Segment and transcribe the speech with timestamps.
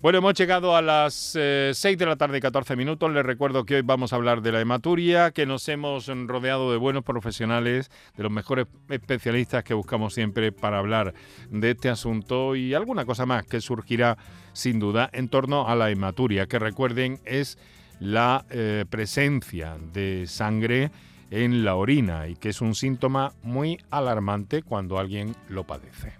[0.00, 3.10] Bueno, hemos llegado a las 6 eh, de la tarde y 14 minutos.
[3.10, 6.76] Les recuerdo que hoy vamos a hablar de la hematuria, que nos hemos rodeado de
[6.76, 11.14] buenos profesionales, de los mejores especialistas que buscamos siempre para hablar
[11.48, 14.18] de este asunto y alguna cosa más que surgirá
[14.52, 17.58] sin duda en torno a la hematuria, que recuerden es
[17.98, 20.90] la eh, presencia de sangre
[21.30, 26.12] en la orina y que es un síntoma muy alarmante cuando alguien lo padece.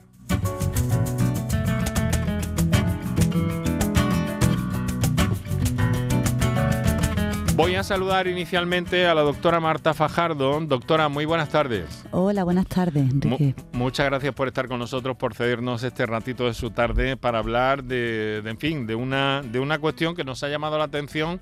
[7.56, 10.60] Voy a saludar inicialmente a la doctora Marta Fajardo.
[10.60, 12.05] Doctora, muy buenas tardes.
[12.10, 13.55] Hola, buenas tardes, Enrique.
[13.73, 17.83] muchas gracias por estar con nosotros, por cedernos este ratito de su tarde para hablar
[17.83, 21.41] de, en fin, de una, de una cuestión que nos ha llamado la atención.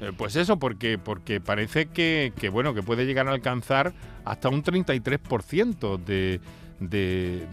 [0.00, 3.92] Eh, pues eso, porque, porque parece que, que, bueno, que puede llegar a alcanzar
[4.24, 6.40] hasta un 33% de,
[6.80, 7.46] de,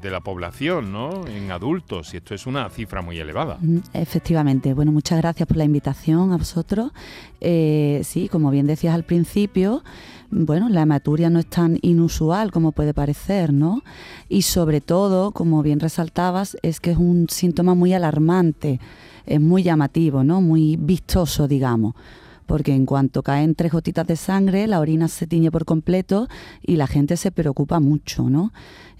[0.00, 1.26] de, la población, ¿no?
[1.26, 3.58] En adultos, y esto es una cifra muy elevada.
[3.92, 4.72] Efectivamente.
[4.74, 6.90] Bueno, muchas gracias por la invitación a vosotros.
[7.40, 9.84] Eh, sí, como bien decías al principio,
[10.30, 13.82] bueno, la hematuria no es tan inusual como puede parecer, ¿no?
[14.28, 18.80] Y sobre todo, como bien resaltabas, es que es un síntoma muy alarmante,
[19.26, 20.40] es muy llamativo, ¿no?
[20.40, 21.94] Muy vistoso, digamos
[22.46, 26.28] porque en cuanto caen tres gotitas de sangre, la orina se tiñe por completo
[26.62, 28.52] y la gente se preocupa mucho, ¿no?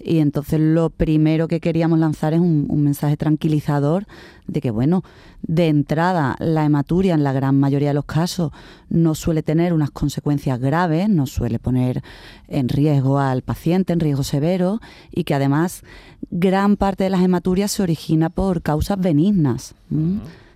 [0.05, 4.07] Y entonces lo primero que queríamos lanzar es un, mensaje tranquilizador
[4.49, 5.05] de que, bueno,
[5.43, 8.51] de entrada la hematuria en la gran mayoría de los casos
[8.89, 12.03] no suele tener unas consecuencias graves, no suele poner
[12.49, 14.81] en riesgo al paciente, en riesgo severo,
[15.13, 15.85] y que además
[16.31, 19.75] gran parte de las hematurias se origina por causas benignas.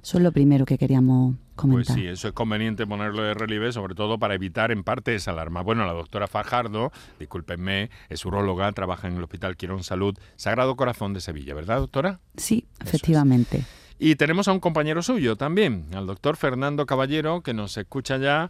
[0.06, 1.96] Eso es lo primero que queríamos comentar.
[1.96, 5.32] Pues sí, eso es conveniente ponerlo de relieve, sobre todo para evitar en parte esa
[5.32, 5.62] alarma.
[5.62, 11.12] Bueno, la doctora Fajardo, discúlpenme, es uróloga, trabaja en el Hospital Quirón Salud, Sagrado Corazón
[11.12, 12.20] de Sevilla, ¿verdad, doctora?
[12.36, 13.64] Sí, efectivamente.
[13.98, 18.48] Y tenemos a un compañero suyo también, al doctor Fernando Caballero, que nos escucha ya.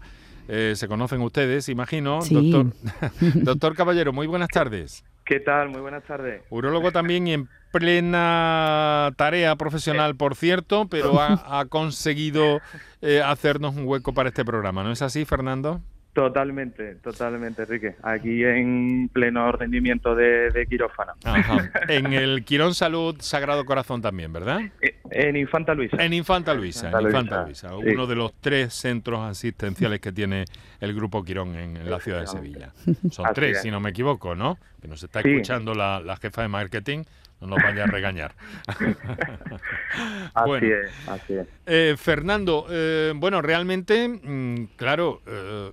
[0.49, 2.21] Eh, se conocen ustedes, imagino.
[2.21, 2.51] Sí.
[2.51, 2.77] Doctor,
[3.35, 5.07] doctor Caballero, muy buenas tardes.
[5.25, 5.71] ¿Qué tal?
[5.71, 6.43] Muy buenas tardes.
[6.51, 12.61] Urólogo también y en plena tarea profesional, por cierto, pero ha, conseguido
[13.03, 14.83] eh, hacernos un hueco para este programa.
[14.83, 15.83] ¿No es así, Fernando?
[16.17, 17.97] Totalmente, totalmente, Enrique.
[18.03, 21.13] Aquí en pleno rendimiento de, de quirófano.
[21.89, 24.63] En el Quirón Salud Sagrado Corazón también, ¿verdad?
[24.81, 26.03] Eh, en Infanta Luisa.
[26.03, 30.47] En Infanta Luisa, en Infanta Luisa, uno de los tres centros asistenciales que tiene
[30.81, 32.73] el Grupo Quirón en, la ciudad de Sevilla.
[33.11, 34.57] Son tres, si no me equivoco, ¿no?
[34.81, 37.05] Que nos está escuchando la, la jefa de marketing,
[37.41, 38.33] no nos vaya a regañar.
[40.35, 41.47] así es, así es.
[41.67, 45.73] Eh, Fernando, eh, bueno, realmente, mm, claro, eh,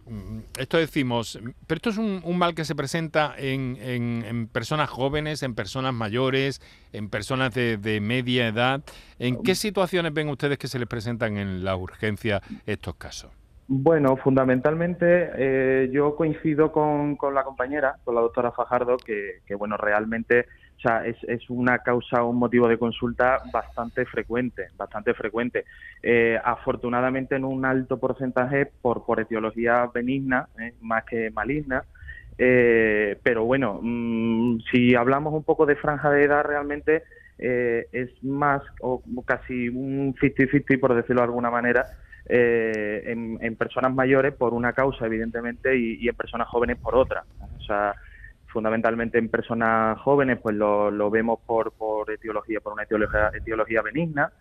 [0.58, 5.56] esto decimos, pero esto es un, mal que se presenta en, en, personas jóvenes, en
[5.56, 8.82] personas mayores, en personas de, de, media edad.
[9.20, 13.32] ¿En qué situaciones ven ustedes que se les presentan en la urgencia estos casos?
[13.68, 19.78] Bueno, fundamentalmente yo coincido con, con, la compañera, con la doctora Fajardo, que, que bueno,
[19.78, 20.48] realmente
[20.78, 25.66] o sea, es, es una causa, un motivo de consulta bastante frecuente, bastante frecuente.
[26.02, 31.84] Eh, afortunadamente en un alto porcentaje por, por etiología benigna, eh, más que maligna.
[32.38, 37.04] Eh, pero bueno, mm, si hablamos un poco de franja de edad, realmente
[37.36, 41.86] es más o casi un 50-50, por decirlo de alguna manera,
[42.26, 47.26] en, en, personas mayores por una causa, evidentemente, y, y en personas jóvenes por otra.
[47.58, 47.96] O sea,
[48.54, 54.32] fundamentalmente en personas jóvenes, pues lo, vemos por, por etiología, por una etiología, etiología benigna,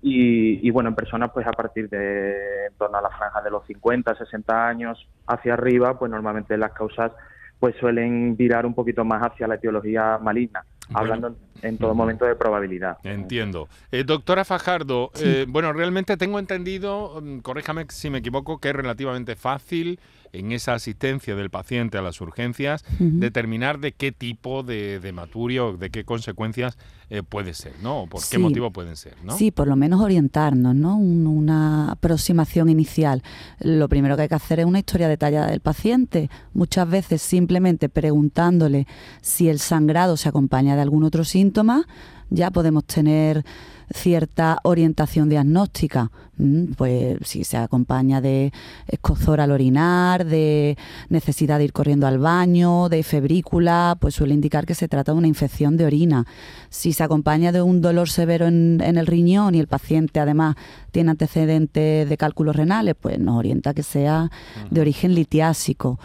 [0.00, 3.66] y, bueno, en personas pues a partir de en torno a la franja de los
[3.66, 7.12] 50, 60 años hacia arriba, pues normalmente las causas
[7.58, 10.64] pues suelen virar un poquito más hacia la etiología maligna,
[10.94, 12.98] hablando en todo momento de probabilidad.
[13.02, 13.68] Entiendo.
[13.90, 18.76] Eh, doctora Fajardo, eh, bueno, realmente tengo entendido, mm, corríjame si me equivoco, que es
[18.76, 19.98] relativamente fácil
[20.32, 25.76] en esa asistencia del paciente a las urgencias, determinar de qué tipo de, de o
[25.76, 26.78] de qué consecuencias
[27.10, 28.02] eh, puede ser, ¿no?
[28.02, 29.36] O por qué motivo pueden ser, ¿no?
[29.36, 30.96] Sí, por lo menos orientarnos, ¿no?
[30.96, 33.22] una aproximación inicial.
[33.60, 37.88] Lo primero que hay que hacer es una historia detallada del paciente, muchas veces simplemente
[37.88, 38.86] preguntándole
[39.22, 41.86] si el sangrado se acompaña de algún otro síntoma,
[42.30, 43.44] ya podemos tener
[43.92, 48.52] cierta orientación diagnóstica, mm, pues si se acompaña de
[48.86, 50.76] escozor al orinar, de
[51.08, 55.18] necesidad de ir corriendo al baño, de febrícula, pues suele indicar que se trata de
[55.18, 56.26] una infección de orina.
[56.68, 60.56] Si se acompaña de un dolor severo en, el riñón y el paciente además
[60.90, 64.30] tiene antecedentes de cálculos renales, pues nos orienta que sea
[64.70, 65.98] de origen litiásico.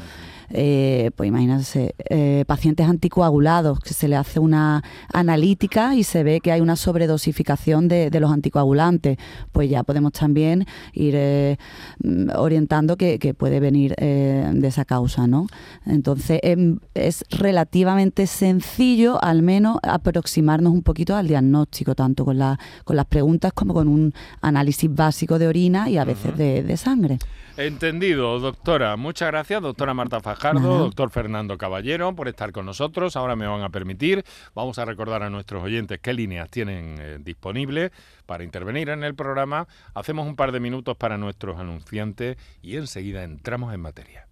[0.50, 6.40] Eh, pues imagínense, eh, pacientes anticoagulados, que se le hace una analítica y se ve
[6.42, 9.18] que hay una sobredosificación de, los anticoagulantes,
[9.51, 11.57] pues ya podemos también ir eh,
[12.04, 15.48] mm, orientando que, puede venir de esa causa, ¿no?
[15.86, 22.60] Entonces em, es relativamente sencillo, al menos, aproximarnos un poquito al diagnóstico, tanto con, la,
[22.84, 27.18] con las preguntas como con un análisis básico de orina y a veces de sangre.
[27.56, 28.95] Entendido, doctora.
[28.98, 33.16] Muchas gracias, doctora Marta Fajardo, doctor Fernando Caballero, por estar con nosotros.
[33.16, 37.18] Ahora me van a permitir, vamos a recordar a nuestros oyentes qué líneas tienen eh,
[37.22, 37.92] disponibles
[38.25, 39.68] para intervenir en el programa.
[39.94, 44.28] Hacemos un par de minutos para nuestros anunciantes y enseguida entramos en materia.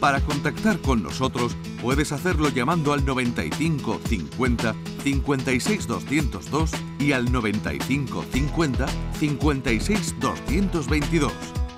[0.00, 8.24] Para contactar con nosotros puedes hacerlo llamando al 95 50 56 202 y al 95
[8.32, 8.86] 50
[9.18, 11.32] 56 222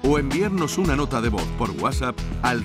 [0.05, 2.65] o enviarnos una nota de voz por WhatsApp al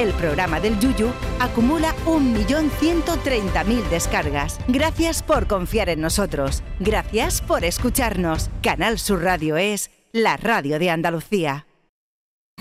[0.00, 4.58] el programa del Yuyu acumula 1.130.000 descargas.
[4.66, 6.62] Gracias por confiar en nosotros.
[6.78, 8.50] Gracias por escucharnos.
[8.62, 11.66] Canal Sur Radio es la radio de Andalucía.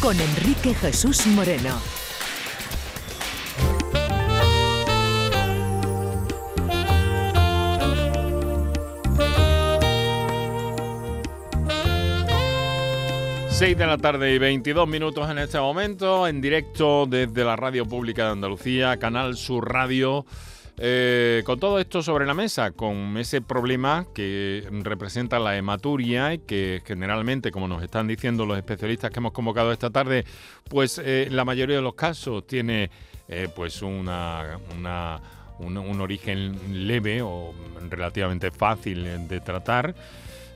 [0.00, 1.78] con Enrique Jesús Moreno.
[13.48, 17.86] Seis de la tarde y 22 minutos en este momento, en directo desde la Radio
[17.86, 20.26] Pública de Andalucía, Canal Sur Radio.
[20.78, 26.38] Eh, con todo esto sobre la mesa, con ese problema que representa la hematuria y
[26.40, 30.26] que generalmente, como nos están diciendo los especialistas que hemos convocado esta tarde,
[30.68, 32.90] pues eh, la mayoría de los casos tiene
[33.28, 34.58] eh, pues una,
[35.58, 37.54] un, origen leve o
[37.88, 39.94] relativamente fácil de tratar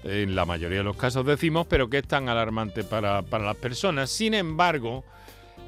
[0.04, 3.56] en la mayoría de los casos decimos, pero que es tan alarmante para, para las
[3.56, 4.10] personas.
[4.10, 5.04] Sin embargo,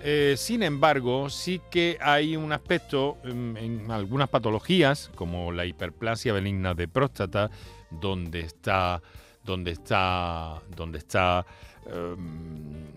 [0.05, 6.75] eh, sin embargo, sí que hay un aspecto en, algunas patologías, como la hiperplasia benigna
[6.75, 7.51] de próstata,
[7.91, 9.01] donde está,
[9.45, 11.47] donde está, donde está,
[11.87, 12.93] em,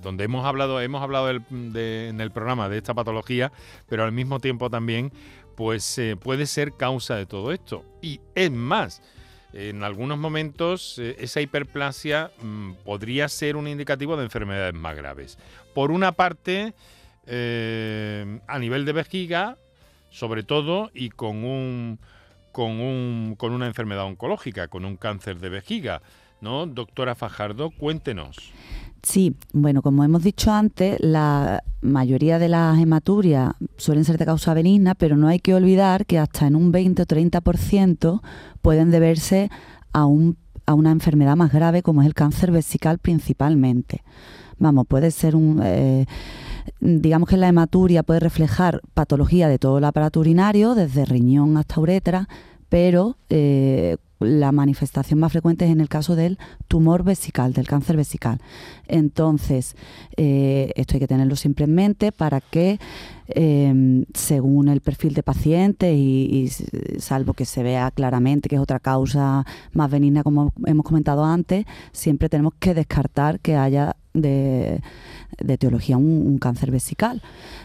[0.00, 3.52] donde hemos hablado, hemos hablado en el programa de esta patología,
[3.88, 5.12] pero al mismo tiempo también,
[5.54, 7.84] pues eh, puede ser causa de todo esto.
[8.00, 9.02] Y es más,
[9.52, 15.38] en algunos momentos eh, esa hiperplasia mm, podría ser un indicativo de enfermedades más graves.
[15.74, 16.74] Por una parte,
[17.26, 19.56] eh, a nivel de vejiga,
[20.10, 21.98] sobre todo, y con, un,
[22.50, 26.02] con, un, con una enfermedad oncológica, con un cáncer de vejiga.
[26.40, 26.66] ¿No?
[26.66, 28.36] Doctora Fajardo, cuéntenos.
[29.02, 34.54] Sí, bueno, como hemos dicho antes, la mayoría de las hematurias suelen ser de causa
[34.54, 38.20] benigna, pero no hay que olvidar que hasta en un 20 o 30%
[38.62, 39.50] pueden deberse
[39.92, 44.02] a un a una enfermedad más grave como es el cáncer vesical principalmente.
[44.58, 45.60] Vamos, puede ser un...
[45.62, 46.06] Eh,
[46.80, 51.80] digamos que la hematuria puede reflejar patología de todo el aparato urinario, desde riñón hasta
[51.80, 52.28] uretra,
[52.68, 56.38] pero eh, la manifestación más frecuente es en el caso del
[56.68, 58.40] tumor vesical, del cáncer vesical.
[58.88, 59.76] Entonces,
[60.16, 62.78] eh, esto hay que tenerlo siempre en mente para que,
[63.28, 66.48] em, según el perfil de paciente y,
[66.98, 71.64] salvo que se vea claramente que es otra causa más benigna, como hemos comentado antes,
[71.92, 74.80] siempre tenemos que descartar que haya de,
[75.38, 77.22] de teología un, cáncer vesical.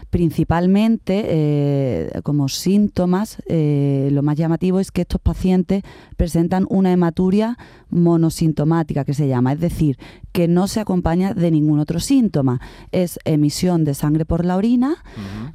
[0.10, 5.84] Principalmente, eh, como síntomas, eh, lo más llamativo es que estos pacientes
[6.16, 7.58] presentan una hematuria
[7.90, 9.98] monosintomática, que se llama, es decir,
[10.32, 12.62] que no se acompaña de ningún otro síntoma.
[12.92, 15.04] Es emisión de sangre por la orina,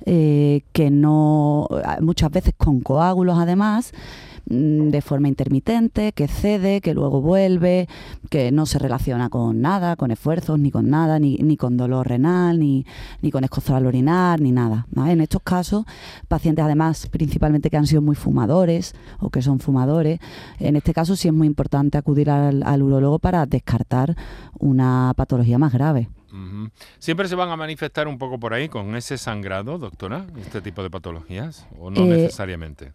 [0.05, 1.69] eh, que no,
[2.01, 3.93] muchas veces con coágulos además,
[4.47, 7.89] de forma intermitente, que cede, que luego vuelve,
[8.31, 12.09] que no se relaciona con nada, con esfuerzos, ni con nada, ni, ni con dolor
[12.09, 12.85] renal, ni,
[13.21, 14.87] ni con escozor al orinar, ni nada.
[14.97, 15.85] En estos casos,
[16.29, 20.19] pacientes además principalmente que han sido muy fumadores o que son fumadores,
[20.59, 24.17] en este caso sí es muy importante acudir al, al urólogo para descartar
[24.59, 26.09] una patología más grave.
[26.99, 30.83] ¿Siempre se van a manifestar un poco por ahí con ese sangrado, doctora, este tipo
[30.83, 31.67] de patologías?
[31.79, 32.95] ¿O no eh, necesariamente?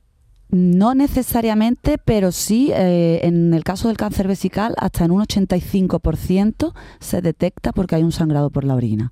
[0.50, 6.74] No necesariamente, pero sí, eh, en el caso del cáncer vesical, hasta en un 85%
[7.00, 9.12] se detecta porque hay un sangrado por la orina.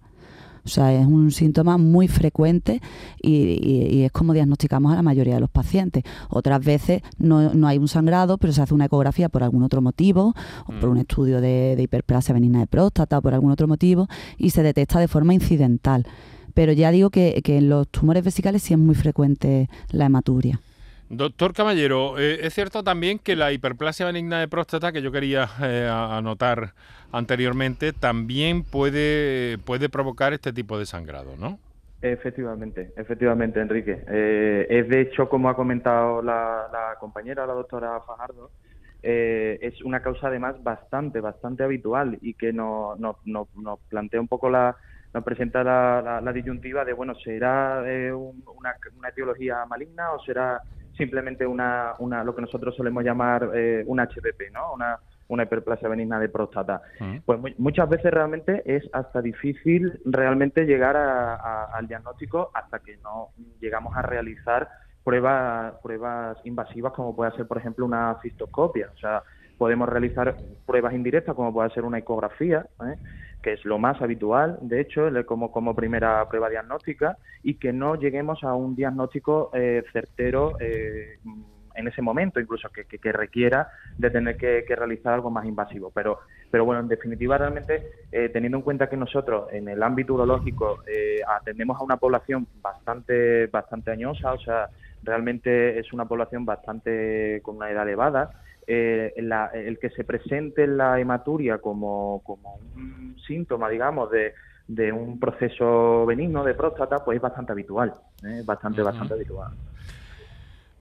[0.65, 2.81] O sea, es un síntoma muy frecuente
[3.21, 6.03] y, es como diagnosticamos a la mayoría de los pacientes.
[6.29, 10.33] Otras veces no, hay un sangrado, pero se hace una ecografía por algún otro motivo,
[10.65, 11.01] o por un mm.
[11.01, 14.07] estudio de, hiperplasia benigna de próstata o por algún otro motivo,
[14.39, 16.07] y se detecta de forma incidental.
[16.55, 20.61] Pero ya digo que, que en los tumores vesicales sí es muy frecuente la hematuria.
[21.09, 25.47] Doctor Caballero, eh, es cierto también que la hiperplasia benigna de próstata, que yo quería
[25.61, 26.73] eh, anotar
[27.11, 31.59] anteriormente, también puede, puede provocar este tipo de sangrado, ¿no?
[32.01, 34.03] Efectivamente, efectivamente, Enrique.
[34.07, 38.49] Eh, es de hecho, como ha comentado la, compañera, la doctora Fajardo,
[39.03, 44.49] es una causa además bastante, bastante habitual y que nos, nos, nos, plantea un poco
[44.49, 44.75] la,
[45.13, 50.59] nos presenta la, la, disyuntiva de, bueno, ¿será una, una etiología maligna o será
[50.97, 54.73] simplemente una, una lo que nosotros solemos llamar eh, un HPP, ¿no?
[54.73, 56.81] Una, una hiperplasia benigna de próstata.
[57.25, 63.95] Pues muchas veces realmente es hasta difícil realmente llegar al diagnóstico hasta que no llegamos
[63.95, 64.69] a realizar
[65.03, 68.89] pruebas pruebas invasivas como puede ser, por ejemplo, una cistoscopia.
[68.93, 69.23] O sea,
[69.57, 70.35] podemos realizar
[70.65, 72.97] pruebas indirectas como puede ser una ecografía, ¿eh?
[73.45, 77.93] Que es lo más habitual, de hecho, como, como primera prueba diagnóstica, y que no
[77.93, 81.19] lleguemos a un diagnóstico eh, certero eh,
[81.75, 83.67] en ese momento, incluso que, que, requiera
[83.99, 85.91] de tener que, realizar algo más invasivo.
[85.93, 90.15] Pero, pero bueno, en definitiva, realmente, eh, teniendo en cuenta que nosotros en el ámbito
[90.15, 90.79] urológico
[91.27, 94.69] atendemos a una población bastante, bastante añosa, o sea,
[95.03, 98.31] realmente es una población bastante con una edad elevada,
[98.67, 104.33] eh, el que se presente la hematuria como, como un síntoma, digamos, de,
[104.67, 107.93] de, un proceso benigno de próstata, pues es bastante habitual,
[108.23, 108.41] ¿eh?
[108.45, 109.51] bastante, bastante habitual.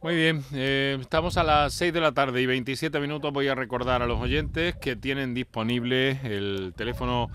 [0.03, 3.33] Muy bien, eh, estamos a las 6 de la tarde y 27 minutos.
[3.33, 7.31] Voy a recordar a los oyentes que tienen disponible el teléfono,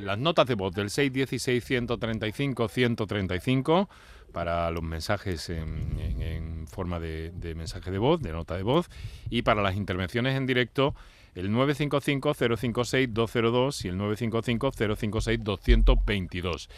[0.00, 3.88] las notas de voz del 616-135-135
[4.32, 8.88] para los mensajes en, forma de, mensaje de voz, de nota de voz,
[9.30, 10.94] y para las intervenciones en directo
[11.34, 16.68] el 955-056-202 y el 955-056-222.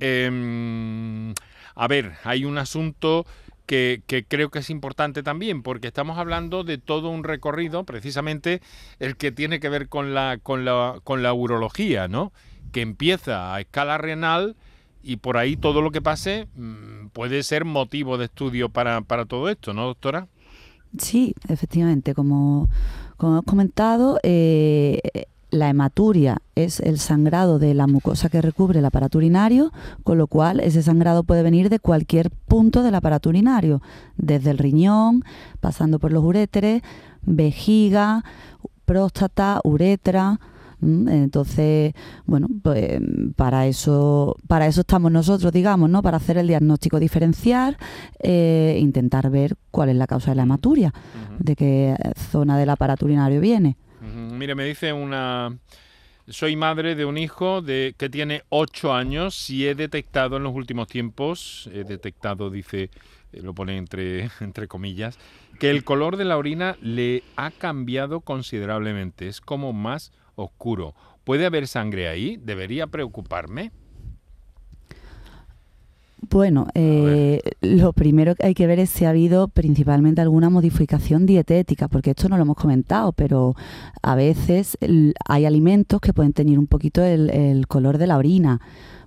[0.00, 1.32] Em,
[1.74, 3.24] a ver, hay un asunto
[3.66, 8.60] que, creo que es importante también, porque estamos hablando de todo un recorrido, precisamente
[8.98, 12.32] el que tiene que ver con la, con la urología, ¿no?
[12.72, 14.56] Que empieza a escala renal
[15.02, 19.24] y por ahí todo lo que pase mm, puede ser motivo de estudio para, para
[19.24, 20.28] todo esto, ¿no, doctora?
[20.98, 22.68] Sí, efectivamente, como,
[23.16, 25.00] como hemos comentado, eh,
[25.50, 29.72] la hematuria es el sangrado de la mucosa que recubre el aparato urinario,
[30.04, 33.82] con lo cual ese sangrado puede venir de cualquier punto del aparato urinario,
[34.16, 35.24] desde el riñón,
[35.60, 36.82] pasando por los uréteres,
[37.22, 38.24] vejiga,
[38.84, 40.40] próstata, uretra,
[40.82, 41.92] entonces,
[42.26, 43.00] bueno, pues
[43.36, 46.02] para eso, para eso estamos nosotros, digamos, ¿no?
[46.02, 47.76] Para hacer el diagnóstico diferencial,
[48.20, 50.92] eh, intentar ver cuál es la causa de la hematuria,
[51.38, 51.96] de qué
[52.30, 53.76] zona del aparato urinario viene.
[54.00, 55.54] Mire, me dice una
[56.30, 60.54] soy madre de un hijo de, que tiene 8 años y he detectado en los
[60.54, 62.90] últimos tiempos, he detectado, dice,
[63.32, 65.18] eh, lo pone entre, entre comillas,
[65.58, 70.94] que el color de la orina le ha cambiado considerablemente, es como más oscuro.
[71.24, 72.36] ¿Puede haber sangre ahí?
[72.36, 73.72] ¿Debería preocuparme?
[76.28, 81.26] Bueno, eh, lo primero que hay que ver es si ha habido principalmente alguna modificación
[81.26, 83.54] dietética, porque esto no lo hemos comentado, pero
[84.02, 84.78] a veces
[85.26, 88.60] hay alimentos que pueden tener un poquito el color de la orina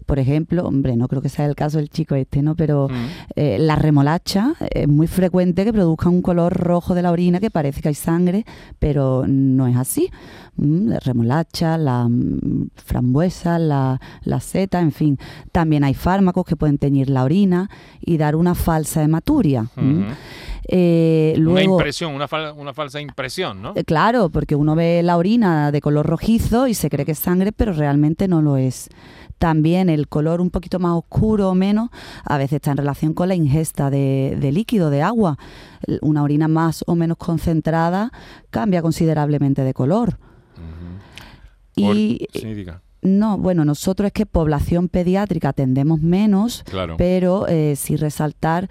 [0.06, 2.56] por ejemplo, hombre, no creo que sea el caso del chico este, ¿no?
[2.56, 2.94] Pero mm.
[3.36, 7.50] eh, la remolacha es muy frecuente que produzca un color rojo de la orina que
[7.50, 8.46] parece que hay sangre,
[8.80, 10.10] pero no es así.
[10.56, 15.18] Mm, la remolacha, la mm, frambuesa, la, la seta, en fin.
[15.52, 17.70] También hay fármacos que pueden teñir la orina
[18.02, 19.68] y dar una falsa hematuria.
[20.68, 23.74] Eh, una impresión, una, una, falsa impresión, ¿no?
[23.76, 27.20] Eh, claro, porque uno ve la orina de color rojizo y se cree que es
[27.20, 28.90] sangre, pero realmente no lo es.
[29.38, 31.90] También el color un poquito más oscuro o menos
[32.24, 35.38] a veces está en relación con la ingesta de, líquido, de agua.
[36.02, 38.12] Una orina más o menos concentrada
[38.50, 40.18] cambia considerablemente de color.
[41.76, 42.28] Y,
[43.04, 46.64] no, bueno, nosotros es que población pediátrica atendemos menos,
[46.98, 48.70] pero eh, sí resaltar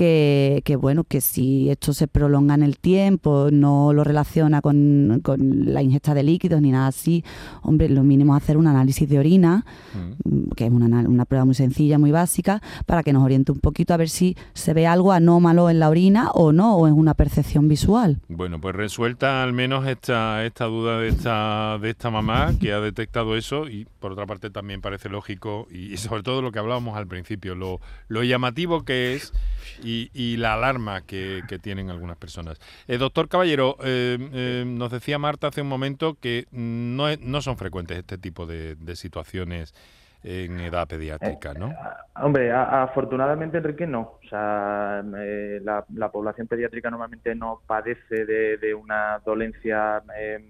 [0.00, 5.20] que, que, bueno, que si esto se prolonga en el tiempo, no lo relaciona con,
[5.36, 7.22] la ingesta de líquidos ni nada así,
[7.60, 10.52] hombre, lo mínimo es hacer un análisis de orina, mm.
[10.56, 13.92] que es una, una, prueba muy sencilla, muy básica, para que nos oriente un poquito
[13.92, 17.12] a ver si se ve algo anómalo en la orina o no, o es una
[17.12, 18.20] percepción visual.
[18.28, 22.80] Bueno, pues resuelta al menos esta, esta duda de esta, de esta mamá que ha
[22.80, 26.96] detectado eso y por otra parte también parece lógico y, sobre todo lo que hablábamos
[26.96, 29.34] al principio, lo, lo llamativo que es
[29.82, 29.89] y,
[30.36, 32.58] la alarma que, tienen algunas personas.
[32.88, 37.56] Eh, doctor Caballero, eh, eh, nos decía Marta hace un momento que no, no son
[37.56, 39.74] frecuentes este tipo de, situaciones
[40.22, 41.72] en edad pediátrica, ¿no?
[42.16, 44.18] hombre, afortunadamente, Enrique, no.
[44.22, 50.02] O sea, la, población pediátrica normalmente no padece de, una dolencia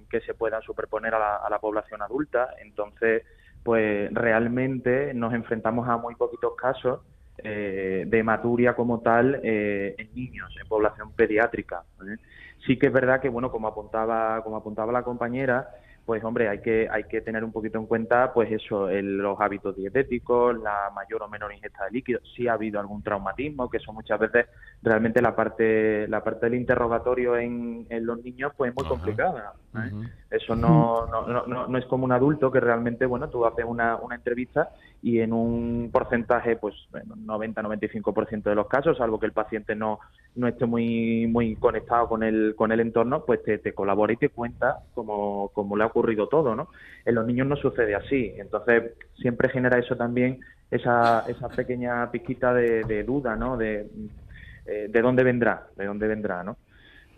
[0.09, 2.49] que se pueda superponer a la, a la, población adulta.
[2.61, 3.23] Entonces,
[3.63, 7.01] pues realmente nos enfrentamos a muy poquitos casos
[7.45, 11.83] eh, de hematuria como tal eh, en niños, en población pediátrica.
[12.67, 15.69] Sí que es verdad que, bueno, como apuntaba, como apuntaba la compañera,
[16.05, 19.77] pues hombre, hay que, hay que tener un poquito en cuenta, pues eso, los hábitos
[19.77, 23.93] dietéticos, la mayor o menor ingesta de líquidos, si ha habido algún traumatismo, que eso
[23.93, 24.47] muchas veces
[24.83, 29.53] realmente la parte, la parte del interrogatorio en, en los niños pues es muy complicada.
[30.31, 33.97] Eso no, no, no, no, es como un adulto que realmente, bueno, tú haces una,
[33.97, 39.77] una entrevista y en un porcentaje, pues 90-95% de los casos, salvo que el paciente
[39.77, 40.01] no,
[40.35, 44.17] no esté muy, muy conectado con el, con el entorno, pues te, te colabora y
[44.17, 46.69] te cuenta como, como le ha ocurrido todo, ¿no?
[47.05, 52.53] En los niños no sucede así, entonces siempre genera eso también, esa, esa pequeña pizquita
[52.55, 53.57] de, de duda, ¿no?
[53.57, 53.89] De,
[54.67, 56.57] eh, de dónde vendrá, de dónde vendrá, ¿no?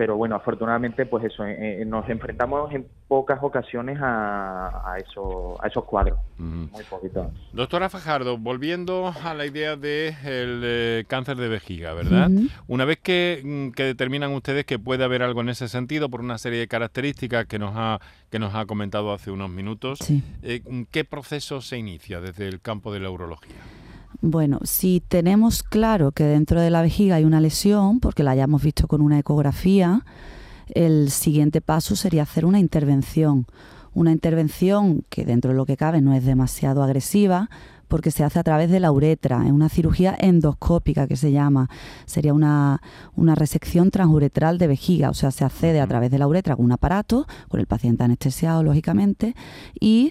[0.02, 5.68] Pero bueno, afortunadamente, pues eso, eh, eh, nos enfrentamos en pocas ocasiones a, eso, a
[5.68, 7.30] esos cuadros, muy poquito.
[7.52, 12.28] Doctora Fajardo, volviendo a la idea del de cáncer de vejiga, ¿verdad?
[12.66, 16.36] Una vez mm, que, determinan ustedes que puede haber algo en ese sentido por una
[16.36, 20.00] serie de características que nos ha, que nos ha comentado hace unos minutos,
[20.42, 23.54] eh, ¿qué proceso se inicia desde el campo de la urología?
[24.20, 28.62] Bueno, si tenemos claro que dentro de la vejiga hay una lesión, porque la hayamos
[28.62, 30.04] visto con una ecografía,
[30.68, 33.46] el siguiente paso sería hacer una intervención.
[33.94, 37.50] Una intervención que dentro de lo que cabe no es demasiado agresiva,
[37.92, 41.68] porque se hace a través de la uretra, es una cirugía endoscópica que se llama.
[42.06, 42.80] Sería una,
[43.16, 46.72] resección transuretral de vejiga, o sea, se accede a través de la uretra con un
[46.72, 49.34] aparato, con el paciente anestesiado, lógicamente,
[49.78, 50.10] y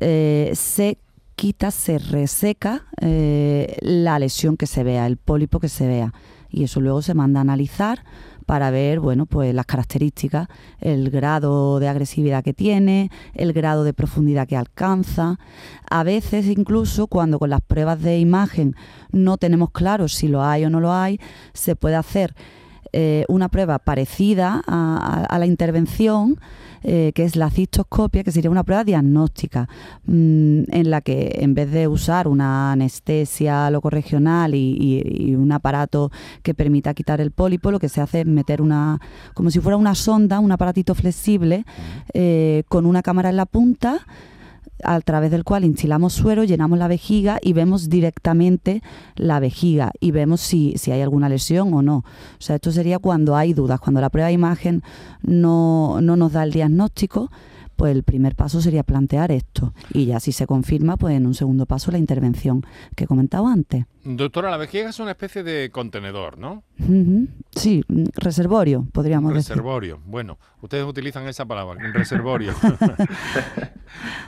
[0.00, 0.98] eh, se
[1.36, 6.12] quita, se reseca eh, la lesión que se vea, el pólipo que se vea.
[6.50, 8.02] Y eso luego se manda a analizar
[8.46, 10.48] para ver, bueno, pues las características,
[10.80, 15.38] el grado de agresividad que tiene, el grado de profundidad que alcanza.
[15.90, 18.74] A veces incluso cuando con las pruebas de imagen
[19.10, 21.20] no tenemos claro si lo hay o no lo hay,
[21.52, 22.34] se puede hacer
[22.92, 26.38] eh, una prueba parecida a la intervención
[26.88, 29.68] eh, que es la cistoscopia, que sería una prueba diagnóstica,
[30.04, 36.12] mm, en la que en vez de usar una anestesia locorregional y, y, un aparato
[36.44, 39.00] que permita quitar el pólipo, lo que se hace es meter una,
[39.34, 41.64] como si fuera una sonda, un aparatito flexible,
[42.14, 44.06] eh, con una cámara en la punta,
[44.86, 48.82] a través del cual instilamos suero, llenamos la vejiga y vemos directamente
[49.16, 51.98] la vejiga y vemos si, si hay alguna lesión o no.
[51.98, 52.04] O
[52.40, 54.82] sea, esto sería cuando hay dudas, cuando la prueba de imagen
[55.22, 57.30] no, no nos da el diagnóstico,
[57.76, 59.72] pues el primer paso sería plantear esto.
[59.92, 63.46] Y ya si se confirma, pues en un segundo paso la intervención que he comentado
[63.46, 63.84] antes.
[64.04, 66.62] Doctora, la vejiga es una especie de contenedor, ¿no?
[67.54, 67.84] Sí,
[68.14, 69.50] reservorio, podríamos decir.
[69.50, 72.54] Reservorio, bueno, ustedes utilizan esa palabra, reservorio.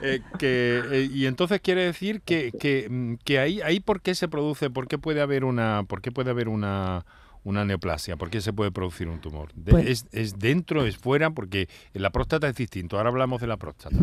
[0.00, 4.28] Eh, eh, y entonces quiere decir que, que, mm, que ahí, ahí por qué se
[4.28, 7.04] produce, por qué puede haber una, por qué puede haber una
[7.44, 8.16] una neoplasia?
[8.16, 9.51] ¿Por qué se puede producir un tumor?
[9.68, 11.31] Pues ¿Es, ¿Es, dentro, es fuera?
[11.31, 12.96] Porque la próstata es distinto.
[12.96, 13.96] Ahora hablamos de la próstata.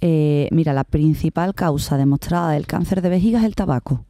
[0.00, 4.04] Eh, mira, la principal causa demostrada del cáncer de vejiga es el tabaco.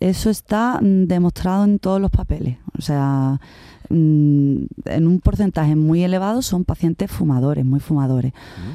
[0.00, 2.58] Eso está mm, demostrado en todos los papeles.
[2.78, 3.40] O sea,
[3.88, 8.32] mm, en un porcentaje muy elevado son pacientes fumadores, muy fumadores.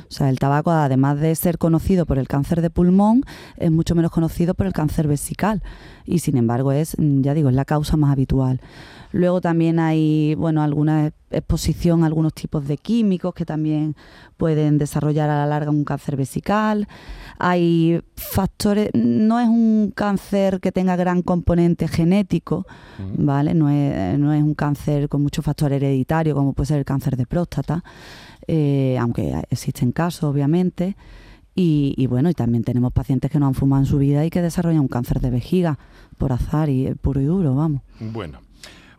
[0.10, 3.24] O sea, el tabaco, además de ser conocido por el cáncer de pulmón,
[3.58, 5.64] es mucho menos conocido por el cáncer vesical.
[6.06, 8.60] Y sin embargo, es, mm, ya digo, es la causa más habitual.
[9.14, 13.96] Luego también hay, bueno, alguna exposición a algunos tipos de químicos que también
[14.38, 16.88] pueden desarrollar a la larga un cáncer vesical.
[17.38, 22.66] Hay factores, no es un cáncer que tenga gran componente genético,
[23.16, 23.54] ¿vale?
[23.54, 27.16] No es, no es un cáncer con mucho factor hereditario como puede ser el cáncer
[27.16, 27.84] de próstata,
[28.48, 30.98] eh, aunque existen casos, obviamente.
[31.54, 34.32] Y, y, bueno, y también tenemos pacientes que no han fumado en su vida y
[34.32, 35.78] que desarrollan un cáncer de vejiga
[36.18, 37.84] por azar y puro y duro, vamos.
[38.00, 38.40] Bueno,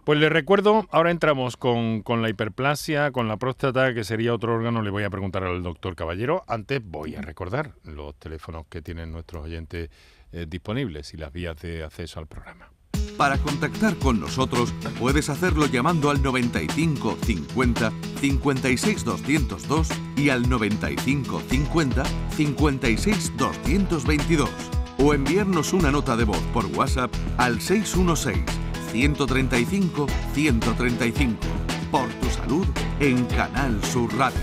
[0.04, 4.82] pues le recuerdo, ahora entramos con, la hiperplasia, con la próstata, que sería otro órgano,
[4.82, 6.44] le voy a preguntar al doctor Caballero.
[6.46, 9.90] Antes voy a recordar los teléfonos que tienen nuestros oyentes
[10.32, 12.70] eh, disponibles y las vías de acceso al programa.
[13.16, 21.40] Para contactar con nosotros puedes hacerlo llamando al 95 50 56 202 y al 95
[21.48, 24.50] 50 56 222
[24.98, 28.63] o enviarnos una nota de voz por WhatsApp al 616
[28.94, 31.36] 135 135.
[31.90, 32.66] Por tu salud
[33.00, 34.38] en Canal Sur Radio.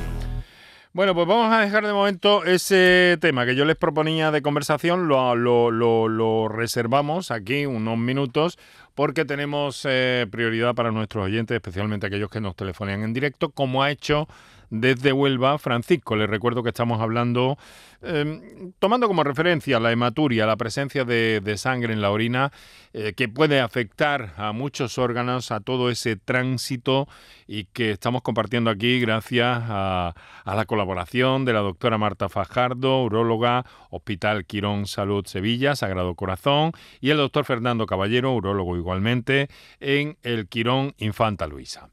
[0.91, 5.07] Bueno, pues vamos a dejar de momento ese tema que yo les proponía de conversación,
[5.07, 8.59] lo, lo, reservamos aquí unos minutos
[8.93, 13.83] porque tenemos eh, prioridad para nuestros oyentes, especialmente aquellos que nos telefonean en directo, como
[13.83, 14.27] ha hecho
[14.71, 16.15] desde Huelva Francisco.
[16.15, 17.57] Les recuerdo que estamos hablando,
[18.01, 22.51] em, tomando como referencia la hematuria, la presencia de, sangre en la orina,
[22.93, 27.07] eh, que puede afectar a muchos órganos, a todo ese tránsito
[27.45, 33.03] y que estamos compartiendo aquí gracias a, a la colaboración de la doctora Marta Fajardo,
[33.03, 39.49] uróloga, Hospital Quirón Salud Sevilla, Sagrado Corazón, y el doctor Fernando Caballero, urólogo igualmente,
[39.81, 41.89] en el Quirón Infanta Luisa.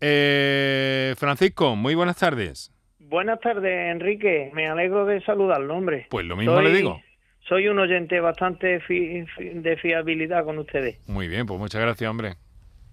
[0.00, 2.72] Eh, Francisco, muy buenas tardes.
[2.98, 4.50] Buenas tardes, Enrique.
[4.52, 6.06] Me alegro de saludar el nombre.
[6.10, 7.00] Pues lo mismo le digo.
[7.48, 10.98] Soy un oyente bastante de fiabilidad con ustedes.
[11.08, 12.34] Muy bien, pues muchas gracias, hombre.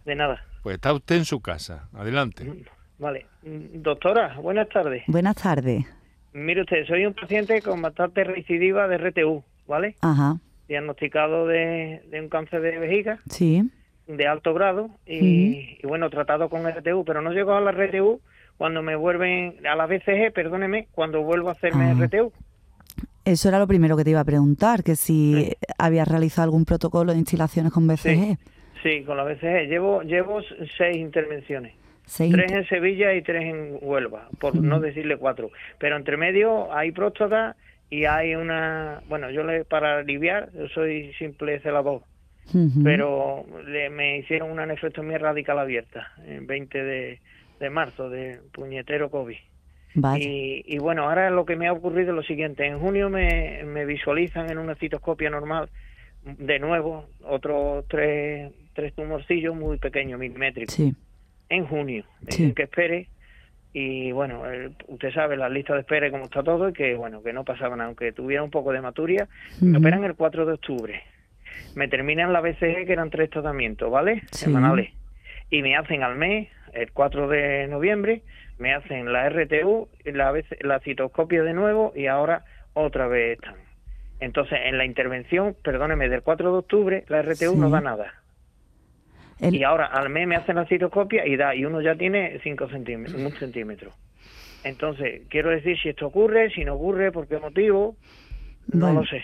[0.06, 0.46] De nada.
[0.62, 1.90] Pues está usted en su casa.
[1.94, 2.46] Adelante.
[2.46, 2.64] Mm,
[3.00, 3.26] vale.
[3.42, 5.04] Mm, doctora, buenas tardes.
[5.08, 5.86] Buenas tardes.
[6.34, 9.96] Mire usted, soy un paciente con bastante recidiva de RTU, ¿vale?
[10.02, 10.38] Ajá.
[10.68, 13.20] Diagnosticado de, de un cáncer de vejiga.
[13.30, 13.64] Sí
[14.08, 18.22] de alto grado y, bueno, tratado con RTU, pero no llego a la RTU
[18.58, 22.06] cuando me vuelven a la BCG, perdóneme, cuando vuelvo a hacerme ah.
[22.06, 22.32] RTU.
[23.26, 27.14] Eso era lo primero que te iba a preguntar, que si habías realizado algún protocolo
[27.14, 28.38] de instalaciones con BCG.
[28.84, 29.70] Sí, con la BCG.
[29.70, 30.42] Llevo, llevo
[30.78, 31.74] seis intervenciones.
[32.06, 35.52] Tres en Sevilla y tres en Huelva, por no decirle cuatro.
[35.80, 37.56] Pero entre medio hay próstata
[37.90, 39.02] y hay una...
[39.08, 42.02] Bueno, yo le, para aliviar, yo soy simple celador
[42.84, 47.20] pero le, me hicieron una nefrectomía radical abierta en 20 de,
[47.72, 49.38] marzo de puñetero COVID.
[50.18, 52.66] Y, y, bueno, ahora lo que me ha ocurrido es lo siguiente.
[52.66, 55.70] En junio me, me visualizan en una citoscopia normal,
[56.26, 60.80] de nuevo, otros tres, tres tumorcillos muy pequeños, milimétricos.
[61.50, 62.06] En junio.
[62.28, 62.54] Sí.
[62.54, 63.08] que espere.
[63.72, 64.44] Y bueno,
[64.88, 67.82] usted sabe la lista de espera cómo está todo y que bueno, que no pasaban,
[67.82, 69.28] aunque tuviera un poco de maturia.
[69.62, 71.02] Me operan el 4 de octubre
[71.76, 74.24] me terminan la BCG, que eran tres tratamientos, ¿vale?
[74.32, 74.92] Semanales.
[75.50, 78.24] Y me hacen al mes, el 4 de noviembre,
[78.58, 83.56] me hacen la RTU, la, la citoscopia de nuevo y ahora otra vez están.
[84.20, 88.14] Entonces, en la intervención, perdóneme, del 4 de octubre, la RTU no da nada.
[89.40, 92.70] Y ahora al mes me hacen la citoscopia y da, y uno ya tiene 5
[92.70, 93.92] centímetros, un centímetro.
[94.64, 97.98] Entonces, quiero decir si esto ocurre, si no ocurre, por qué motivo,
[98.72, 99.22] no lo sé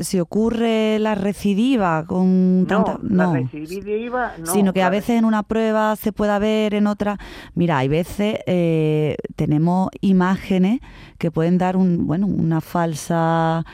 [0.00, 2.98] si ocurre la recidiva con tanta...
[3.02, 4.46] No, la recidiva no.
[4.46, 7.18] Sino que a veces en una prueba se pueda ver, en otra...
[7.54, 10.80] Mira, hay veces eh, tenemos imágenes
[11.18, 13.64] que pueden dar un, bueno, una falsa...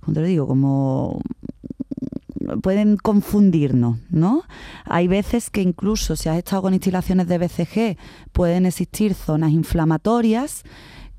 [0.00, 0.46] ¿Cómo te lo digo?
[0.46, 1.20] Como
[2.62, 4.42] pueden confundirnos, ¿no?
[4.84, 7.98] Hay veces que incluso si has estado con instalaciones de BCG
[8.32, 10.64] pueden existir zonas inflamatorias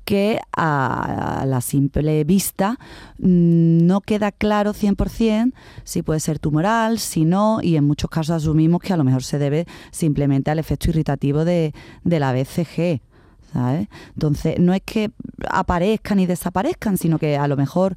[0.06, 2.78] que a la simple vista
[3.18, 5.52] mm, no queda claro 100%
[5.84, 9.24] si puede ser tumoral, si no, y en muchos casos asumimos que a lo mejor
[9.24, 13.00] se debe simplemente al efecto irritativo de, de la BCG.
[14.14, 15.10] Entonces, no es que
[15.48, 17.94] aparezcan y desaparezcan, sino que a lo mejor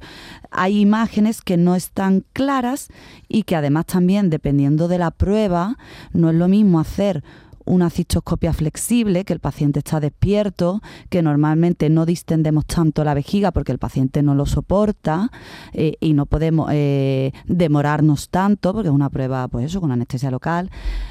[0.50, 2.88] hay imágenes que no están claras
[3.28, 5.76] y que además también, dependiendo de la prueba,
[6.12, 7.22] no es lo mismo hacer
[7.70, 13.52] una cistoscopia flexible, que el paciente está despierto, que normalmente no distendemos tanto la vejiga
[13.52, 15.30] porque el paciente no lo soporta
[15.72, 20.30] eh, y no podemos eh, demorarnos tanto porque es una prueba, pues eso, con anestesia
[20.30, 20.70] local.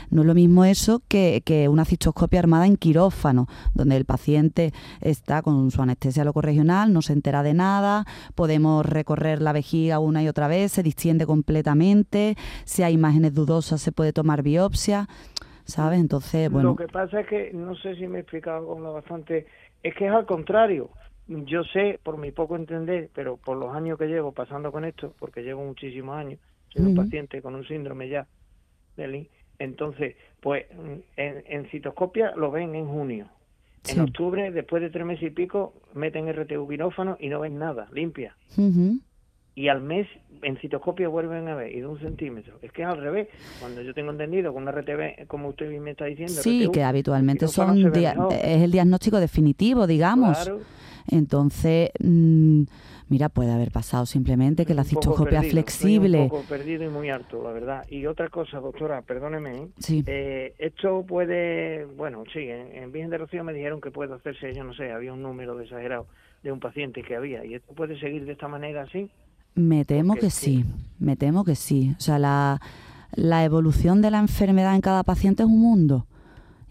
[0.10, 4.74] No es lo mismo eso que, que una cistoscopia armada en quirófano, donde el paciente
[5.00, 10.24] está con su anestesia locorregional, no se entera de nada, podemos recorrer la vejiga una
[10.24, 15.08] y otra vez, se distiende completamente, si hay imágenes dudosas se puede tomar biopsia.
[15.70, 16.00] ¿Sabes?
[16.00, 16.70] Entonces, bueno.
[16.70, 19.48] Lo que pasa es que, no sé si me he explicado con lo bastante,
[19.84, 20.90] es que es al contrario.
[21.28, 25.14] Yo sé, por mi poco entender, pero por los años que llevo pasando con esto,
[25.20, 28.28] porque llevo muchísimos años, soy un paciente con un síndrome ya,
[29.60, 33.28] entonces, pues en, en, citoscopia lo ven en junio.
[33.88, 37.88] En octubre, después de tres meses y pico, meten RTU quirófano y no ven nada,
[37.94, 38.36] limpia
[39.56, 40.08] y al mes
[40.42, 42.60] en citoscopia vuelven a ver y de un centímetro.
[42.62, 43.28] Es que es al revés.
[43.60, 46.34] Cuando yo tengo entendido con una RTV, como usted me está diciendo.
[46.34, 47.78] Sí, que habitualmente son
[48.32, 50.50] es el diagnóstico definitivo, digamos.
[51.12, 52.64] Entonces, mm,
[53.10, 56.22] mira, puede haber pasado simplemente que la citoscopia flexible.
[56.22, 57.86] un poco perdido y muy alto, la verdad.
[57.90, 59.58] Y otra cosa, doctora, perdóneme.
[59.58, 59.68] ¿eh?
[59.80, 60.04] Sí.
[60.06, 64.54] Eh, esto puede, bueno, sí, en, en Virgen de Rocío me dijeron que puede hacerse,
[64.54, 66.06] yo no sé, había un número exagerado
[66.44, 67.44] de un paciente que había.
[67.44, 69.10] ¿Y esto puede seguir de esta manera así?
[69.56, 70.66] Me temo que sí,
[71.00, 71.96] me temo que sí.
[71.98, 72.62] O sea, la,
[73.14, 76.06] la evolución de la enfermedad en cada paciente es un mundo.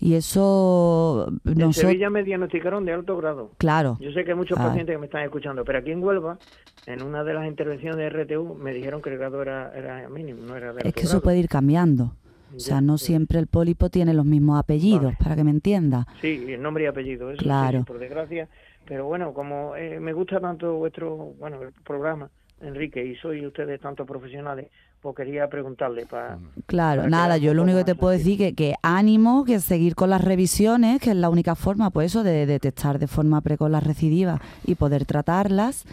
[0.00, 1.32] Y eso...
[1.44, 3.50] En Sevilla me diagnosticaron de alto grado.
[3.58, 3.98] Claro.
[4.00, 4.68] Yo sé que hay muchos ah.
[4.68, 6.38] pacientes que me están escuchando, pero aquí en Huelva,
[6.86, 10.42] en una de las intervenciones de RTU, me dijeron que el grado era, era mínimo,
[10.46, 12.14] no era de Es que eso puede ir cambiando.
[12.54, 16.06] O sea, no siempre el pólipo tiene los mismos apellidos, para que me entienda.
[16.20, 17.84] Sí, el nombre y apellido, eso claro.
[17.84, 18.48] por desgracia.
[18.86, 24.04] Pero bueno, como eh, me gusta tanto vuestro bueno programa, Enrique, y soy ustedes tanto
[24.04, 24.68] profesionales,
[25.00, 26.38] pues quería preguntarle para...
[26.66, 30.10] Claro, nada, yo lo único que te puedo decir que, que ánimo, que seguir con
[30.10, 33.84] las revisiones, que es la única forma, pues eso, de detectar de forma precoz las
[33.84, 35.84] recidivas y poder tratarlas.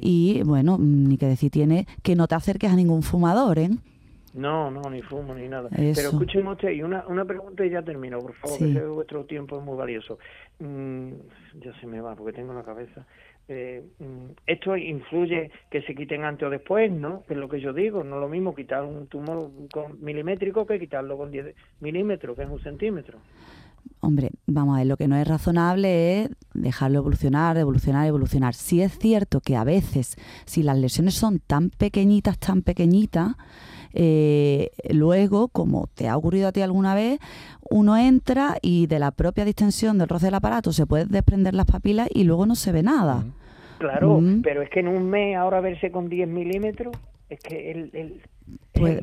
[0.00, 3.70] Y bueno, ni que decir tiene que no te acerques a ningún fumador, ¿eh?
[4.34, 5.68] No, no, ni fumo ni nada.
[5.70, 9.58] Pero escúcheme usted, y una, una pregunta y ya termino, por favor, que vuestro tiempo
[9.58, 10.18] es muy valioso.
[10.58, 11.12] Mm,
[11.60, 13.06] ya se me va porque tengo la cabeza.
[13.48, 17.24] Eh, mm, esto influye que se quiten antes o después, ¿no?
[17.26, 20.66] Que es lo que yo digo, no es lo mismo quitar un tumor con milimétrico
[20.66, 23.18] que quitarlo con 10 milímetros, que es un centímetro.
[24.00, 28.54] Hombre, vamos a ver, lo que no es razonable es dejarlo evolucionar, evolucionar, evolucionar.
[28.54, 33.36] Si es cierto que a veces, si las lesiones son tan pequeñitas, tan pequeñitas,
[33.94, 37.18] eh, luego, como te ha ocurrido a ti alguna vez,
[37.70, 41.66] uno entra y de la propia distensión del roce del aparato se puede desprender las
[41.66, 43.24] papilas y luego no se ve nada.
[43.78, 46.96] Claro, pero es que en un mes ahora verse con 10 milímetros,
[47.28, 48.22] es que el,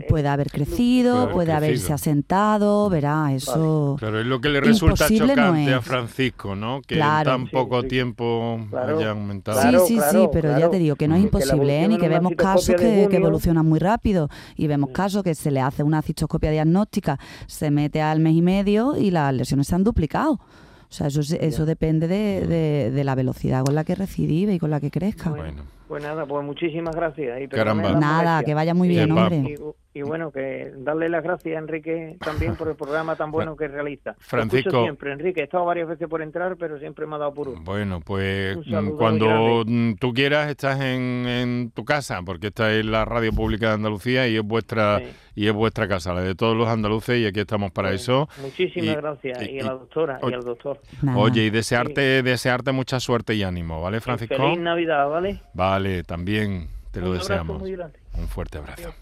[0.10, 3.96] puede, haber crecido, puede, haberse asentado, verá, eso.
[4.00, 6.82] Claro, es lo que le resulta chocante a Francisco, ¿no?
[6.82, 9.86] Que en tan poco tiempo haya aumentado.
[9.86, 11.88] Sí, sí, sí, pero ya te digo que no es imposible, ¿eh?
[11.88, 15.84] ni que vemos casos que, evolucionan muy rápido y vemos casos que se le hace
[15.84, 20.34] una cistoscopia diagnóstica, se mete al mes y medio y las lesiones se han duplicado.
[20.34, 24.70] O sea, eso, eso depende de, de, la velocidad con la que recidive y con
[24.70, 25.30] la que crezca.
[25.30, 27.42] Bueno, pues nada, pues muchísimas gracias.
[27.42, 29.56] Y Nada, que vaya muy bien, hombre.
[29.94, 33.70] Y, bueno, que darle las gracias a Enrique también por el programa tan bueno que
[33.70, 34.16] realiza.
[34.20, 34.84] Francisco.
[34.84, 35.40] siempre, Enrique.
[35.40, 37.62] He estado varias veces por entrar, pero siempre me ha dado por uno.
[37.64, 38.58] Bueno, pues
[38.98, 39.64] cuando
[39.98, 44.28] tú quieras estás en, en, tu casa, porque esta es la radio pública de Andalucía
[44.28, 45.02] y es vuestra
[45.36, 48.30] y es vuestra casa, la de todos los andaluces y aquí estamos para pues, eso.
[48.42, 50.80] Muchísimas gracias y, a la doctora y, al doctor.
[51.16, 54.36] Oye, y desearte desearte mucha suerte y ánimo, ¿vale, Francisco?
[54.36, 55.42] Feliz Navidad, ¿vale?
[55.54, 57.62] Vale, también te lo deseamos.
[57.62, 58.94] Un fuerte abrazo.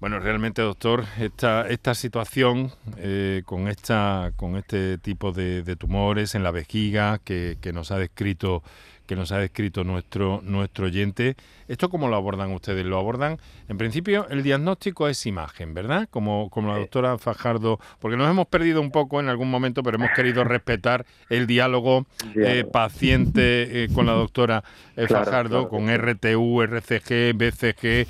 [0.00, 6.44] Bueno, realmente, doctor, esta, esta situación eh, con, esta, con este tipo de, tumores en
[6.44, 8.62] la vejiga que, nos ha descrito
[9.08, 11.34] que nos ha descrito nuestro, nuestro oyente.
[11.66, 12.84] ¿Esto cómo lo abordan ustedes?
[12.84, 16.08] Lo abordan, en principio, el diagnóstico es imagen, ¿verdad?
[16.10, 19.96] Como, como la doctora Fajardo, porque nos hemos perdido un poco en algún momento, pero
[19.96, 24.62] hemos querido respetar el diálogo eh, paciente eh, con la doctora
[24.94, 28.06] eh, Fajardo, con RTU, RCG, BCG,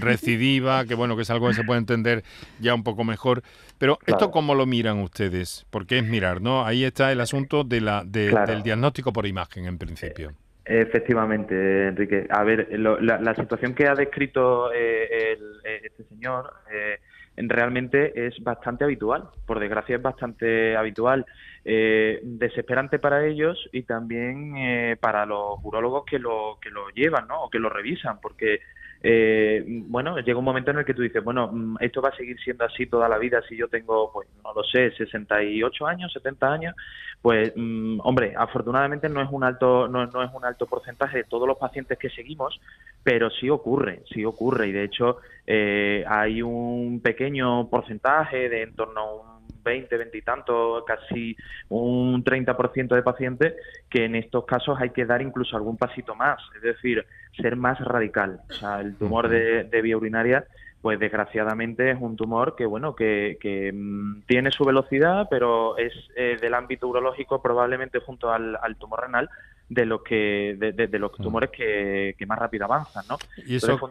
[0.00, 2.22] recidiva, que bueno, que es algo que se puede entender
[2.60, 3.42] ya un poco mejor.
[3.78, 6.64] Pero esto cómo lo miran ustedes, porque es mirar, ¿no?
[6.64, 10.32] Ahí está el asunto de la, del diagnóstico por imagen, en principio.
[10.64, 12.26] Efectivamente, Enrique.
[12.28, 15.38] A ver, la, situación que ha descrito eh,
[15.82, 16.98] este señor eh,
[17.36, 19.30] realmente es bastante habitual.
[19.46, 21.24] Por desgracia, es bastante habitual.
[21.64, 27.44] Eh, desesperante para ellos y también para los urólogos que lo, que lo llevan ¿no?
[27.44, 28.60] o que lo revisan, porque
[29.02, 32.16] eh, bueno, llega un momento en el que tú dices, bueno, mm, esto va a
[32.16, 36.12] seguir siendo así toda la vida si yo tengo, pues, no lo sé, 68 años,
[36.12, 36.74] 70 años,
[37.22, 41.24] pues, mm, hombre, afortunadamente no es un alto, no, no, es un alto porcentaje de
[41.24, 42.60] todos los pacientes que seguimos,
[43.02, 44.68] pero sí ocurre, sí ocurre.
[44.68, 50.18] Y de hecho eh, hay un pequeño porcentaje de en torno a un 20, 20
[50.18, 51.36] y tanto, casi
[51.68, 53.54] un 30% de pacientes,
[53.90, 57.04] que en estos casos hay que dar incluso algún pasito más, es decir,
[57.40, 58.40] ser más radical.
[58.50, 60.44] O sea, el tumor de, vía urinaria
[60.80, 65.92] pues desgraciadamente es un tumor que bueno que, que mm, tiene su velocidad pero es
[66.16, 69.28] eh, del ámbito urológico probablemente junto al, tumor renal
[69.68, 71.22] de los que de, los mm.
[71.22, 73.90] tumores que, más rápido avanzan no y eso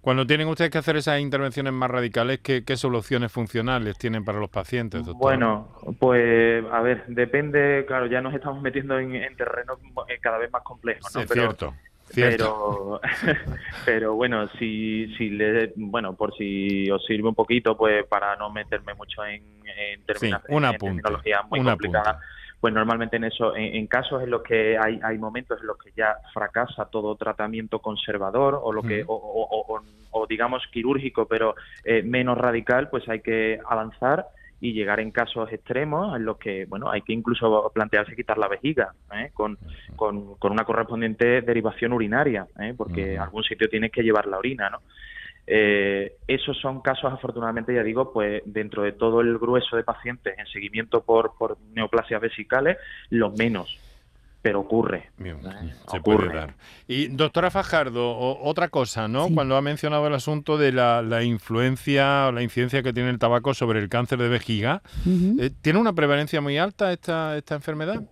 [0.00, 4.48] cuando tienen ustedes que hacer esas intervenciones más radicales qué, soluciones funcionales tienen para los
[4.48, 5.68] pacientes bueno
[5.98, 10.50] pues a ver depende claro ya nos estamos metiendo en, en terrenos eh, cada vez
[10.50, 11.20] más complejos ¿no?
[11.20, 11.74] es cierto
[12.14, 13.00] pero,
[13.84, 18.50] pero bueno, si, si le, bueno, por si os sirve un poquito, pues para no
[18.50, 22.20] meterme mucho en, en, terminología muy complicada,
[22.60, 25.92] pues normalmente en eso, en, casos en los que hay, hay momentos en los que
[25.96, 32.36] ya fracasa todo tratamiento conservador o lo que, o, o, digamos quirúrgico, pero eh, menos
[32.36, 34.26] radical, pues hay que avanzar
[34.60, 38.48] y llegar en casos extremos en los que bueno hay que incluso plantearse quitar la
[38.48, 39.30] vejiga ¿eh?
[39.32, 39.58] con,
[39.96, 42.74] con, una correspondiente derivación urinaria ¿eh?
[42.76, 44.80] porque algún sitio tienes que llevar la orina no
[45.46, 50.38] eh, esos son casos afortunadamente ya digo pues dentro de todo el grueso de pacientes
[50.38, 52.76] en seguimiento por, por neoplasias vesicales
[53.08, 53.78] los menos
[54.42, 55.10] pero ocurre.
[55.90, 56.54] se puede dar.
[56.88, 59.28] Y doctora Fajardo, otra cosa, ¿no?
[59.28, 63.54] Cuando ha mencionado el asunto de la, influencia o la incidencia que tiene el tabaco
[63.54, 68.02] sobre el cáncer de vejiga, eh, ¿tiene una prevalencia muy alta esta, esta enfermedad?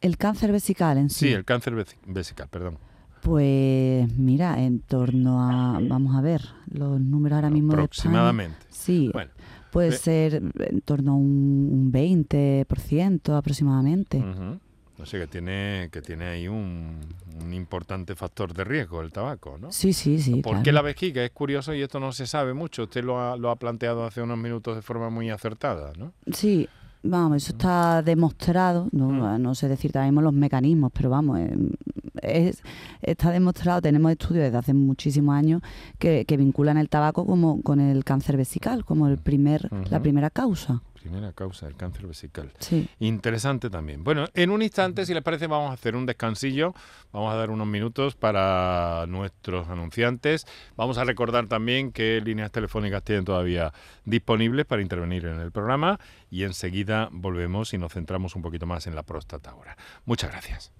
[0.00, 1.26] El cáncer vesical en sí.
[1.26, 1.74] Sí, el cáncer
[2.06, 2.78] vesical, perdón.
[3.20, 8.56] Pues mira, en torno a, vamos a ver, los números ahora mismo Aproximadamente.
[8.70, 9.12] sí,
[9.70, 14.24] puede ser en torno a un, 20% aproximadamente.
[15.00, 17.00] No sé, que tiene, que tiene ahí un,
[17.52, 19.72] importante factor de riesgo el tabaco, ¿no?
[19.72, 20.42] Sí, sí, sí.
[20.42, 21.24] ¿Por qué la vejiga?
[21.24, 22.82] Es curioso y esto no se sabe mucho.
[22.82, 26.12] Usted lo ha, lo ha planteado hace unos minutos de forma muy acertada, ¿no?
[26.30, 26.68] Sí,
[27.02, 28.88] vamos, eso está demostrado.
[28.92, 29.40] No, mm.
[29.40, 31.56] no sé decir también los mecanismos, pero vamos, eh,
[32.20, 32.62] es,
[33.00, 35.62] está demostrado, tenemos estudios desde hace muchísimos años
[35.98, 40.28] que, que vinculan el tabaco como con el cáncer vesical, como el primer, la primera
[40.28, 42.52] causa primera causa del cáncer vesical.
[42.58, 42.88] Sí.
[42.98, 44.04] Interesante también.
[44.04, 46.74] Bueno, en un instante, si les parece, vamos a hacer un descansillo.
[47.12, 50.46] Vamos a dar unos minutos para nuestros anunciantes.
[50.76, 53.72] Vamos a recordar también qué líneas telefónicas tienen todavía
[54.04, 55.98] disponibles para intervenir en el programa.
[56.30, 59.76] Y enseguida volvemos y nos centramos un poquito más en la próstata ahora.
[60.04, 60.79] Muchas gracias.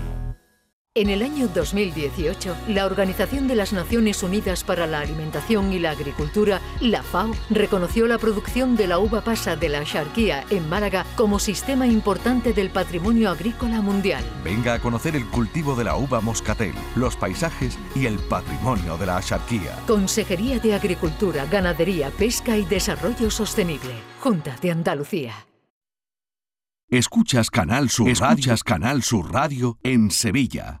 [0.93, 5.91] En el año 2018, la Organización de las Naciones Unidas para la Alimentación y la
[5.91, 11.05] Agricultura, la FAO, reconoció la producción de la uva pasa de la Axarquía en Málaga
[11.15, 14.21] como sistema importante del patrimonio agrícola mundial.
[14.43, 19.05] Venga a conocer el cultivo de la uva moscatel, los paisajes y el patrimonio de
[19.05, 19.79] la Axarquía.
[19.87, 23.93] Consejería de Agricultura, Ganadería, Pesca y Desarrollo Sostenible.
[24.19, 25.47] Junta de Andalucía.
[26.89, 30.80] Escuchas Canal Sur Escuchas Canal Sur Radio en Sevilla.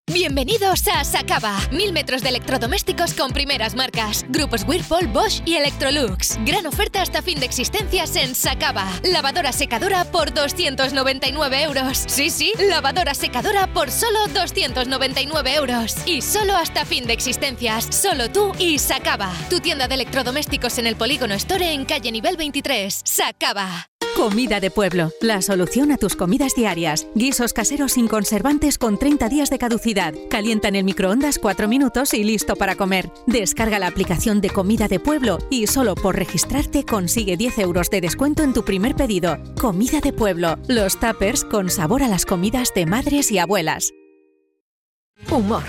[0.13, 1.57] Bienvenidos a Sacaba.
[1.71, 4.25] Mil metros de electrodomésticos con primeras marcas.
[4.27, 6.37] Grupos Whirlpool, Bosch y Electrolux.
[6.45, 8.87] Gran oferta hasta fin de existencias en Sacaba.
[9.03, 12.03] Lavadora secadora por 299 euros.
[12.07, 15.95] Sí, sí, lavadora secadora por solo 299 euros.
[16.05, 17.87] Y solo hasta fin de existencias.
[17.89, 19.31] Solo tú y Sacaba.
[19.49, 23.01] Tu tienda de electrodomésticos en el Polígono Store en calle nivel 23.
[23.05, 23.87] Sacaba.
[24.15, 27.07] Comida de Pueblo, la solución a tus comidas diarias.
[27.15, 30.00] Guisos caseros sin conservantes con 30 días de caducidad.
[30.29, 33.11] Calienta en el microondas 4 minutos y listo para comer.
[33.27, 38.01] Descarga la aplicación de Comida de Pueblo y solo por registrarte consigue 10 euros de
[38.01, 39.37] descuento en tu primer pedido.
[39.59, 43.93] Comida de Pueblo, los tuppers con sabor a las comidas de madres y abuelas.
[45.29, 45.63] Humor,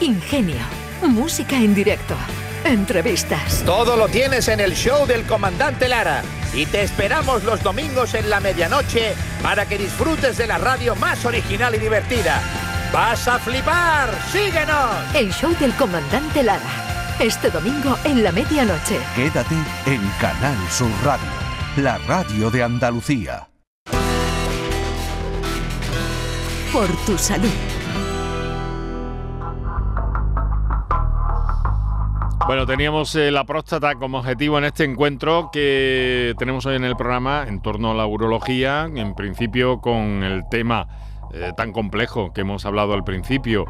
[0.00, 0.56] ingenio,
[1.02, 2.16] música en directo,
[2.64, 3.62] entrevistas.
[3.64, 6.22] Todo lo tienes en el show del comandante Lara
[6.52, 11.24] y te esperamos los domingos en la medianoche para que disfrutes de la radio más
[11.24, 12.75] original y divertida.
[12.96, 14.08] ¡Vas a flipar!
[14.32, 15.14] ¡Síguenos!
[15.14, 16.64] El show del comandante Lara.
[17.20, 18.98] Este domingo en la medianoche.
[19.14, 21.28] Quédate en Canal Sur Radio,
[21.76, 23.50] la radio de Andalucía.
[26.72, 27.50] Por tu salud.
[32.46, 36.96] Bueno, teníamos eh, la próstata como objetivo en este encuentro que tenemos hoy en el
[36.96, 40.88] programa en torno a la urología, en principio con el tema
[41.32, 43.66] eh, tan complejo que hemos hablado al principio,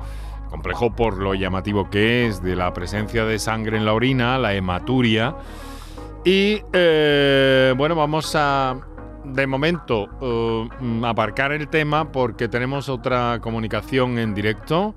[0.50, 4.54] complejo por lo llamativo que es de la presencia de sangre en la orina, la
[4.54, 5.36] hematuria.
[6.24, 8.76] Y eh, bueno, vamos a
[9.24, 10.09] de momento
[11.04, 14.94] aparcar el tema porque tenemos otra comunicación en directo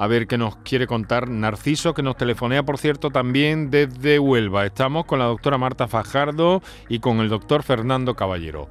[0.00, 4.64] a ver qué nos quiere contar Narciso, que nos telefonea, por cierto, también desde Huelva.
[4.64, 8.68] Estamos con la doctora Marta Fajardo y con el doctor Fernando Caballero.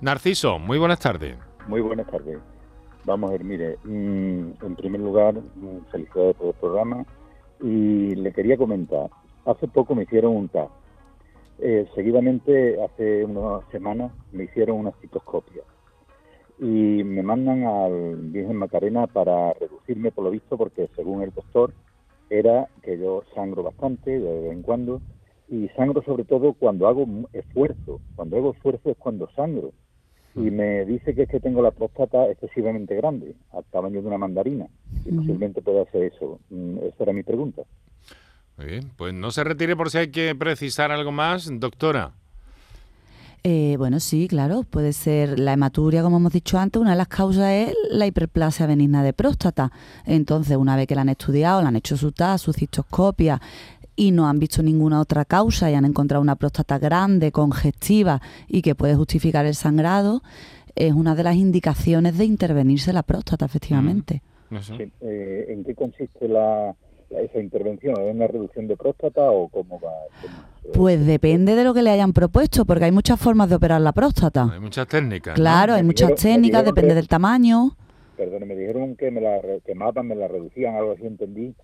[0.00, 1.36] Narciso, muy buenas tardes.
[1.68, 2.38] Muy buenas tardes.
[3.10, 7.04] Vamos a ver, mire, mm, en primer lugar, mm, felicidades por el programa.
[7.60, 9.10] Y le quería comentar,
[9.46, 10.70] hace poco me hicieron un TAC.
[11.58, 15.64] Eh, seguidamente, hace unas semanas, me hicieron una citoscopia.
[16.60, 21.72] Y me mandan al Virgen Macarena para reducirme por lo visto porque según el doctor
[22.28, 25.02] era que yo sangro bastante de vez en cuando.
[25.48, 29.72] Y sangro sobre todo cuando hago esfuerzo, cuando hago esfuerzo es cuando sangro
[30.34, 34.18] y me dice que es que tengo la próstata excesivamente grande, al tamaño de una
[34.18, 34.66] mandarina
[35.04, 36.38] y posiblemente pueda hacer eso.
[36.50, 37.62] Mm, esa era mi pregunta.
[38.56, 42.12] Muy bien, pues no se retire por si hay que precisar algo más, doctora.
[43.42, 47.08] Eh, bueno, sí, claro, puede ser la hematuria, como hemos dicho antes, una de las
[47.08, 49.72] causas es la hiperplasia benigna de próstata.
[50.04, 53.40] Entonces, una vez que la han estudiado, la han hecho su TAS, su cistoscopia
[54.00, 58.62] y no han visto ninguna otra causa y han encontrado una próstata grande, congestiva y
[58.62, 60.22] que puede justificar el sangrado,
[60.74, 64.22] es una de las indicaciones de intervenirse la próstata, efectivamente.
[64.48, 64.56] Mm,
[65.02, 66.74] eh, ¿En qué consiste la,
[67.10, 67.94] esa intervención?
[68.00, 69.92] ¿Es una reducción de próstata o cómo va?
[70.72, 73.92] Pues depende de lo que le hayan propuesto, porque hay muchas formas de operar la
[73.92, 74.48] próstata.
[74.50, 75.34] Hay muchas técnicas.
[75.34, 77.76] Claro, hay muchas técnicas, depende del tamaño.
[78.16, 81.54] Perdón, me dijeron que me la quemaban, me la reducían, algo así entendí.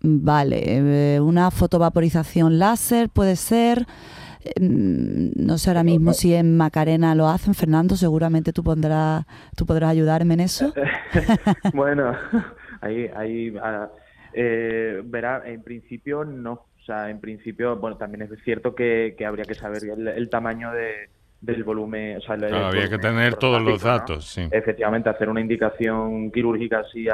[0.00, 3.86] Vale, eh, una fotovaporización láser puede ser.
[4.60, 9.24] Mm, no sé ahora mismo si en Macarena lo hacen, Fernando, seguramente tú pondrás,
[9.56, 10.72] tú podrás ayudarme en eso.
[11.74, 12.12] bueno,
[12.80, 13.88] ahí, ahí ah,
[14.32, 16.52] eh, verá, en principio no.
[16.52, 21.08] O sea, en principio, bueno, también es cierto que, habría que saber el, tamaño de,
[21.40, 22.18] del volumen.
[22.18, 24.48] O sea, habría que tener todos los datos, sí.
[24.50, 27.06] Efectivamente, hacer una indicación quirúrgica así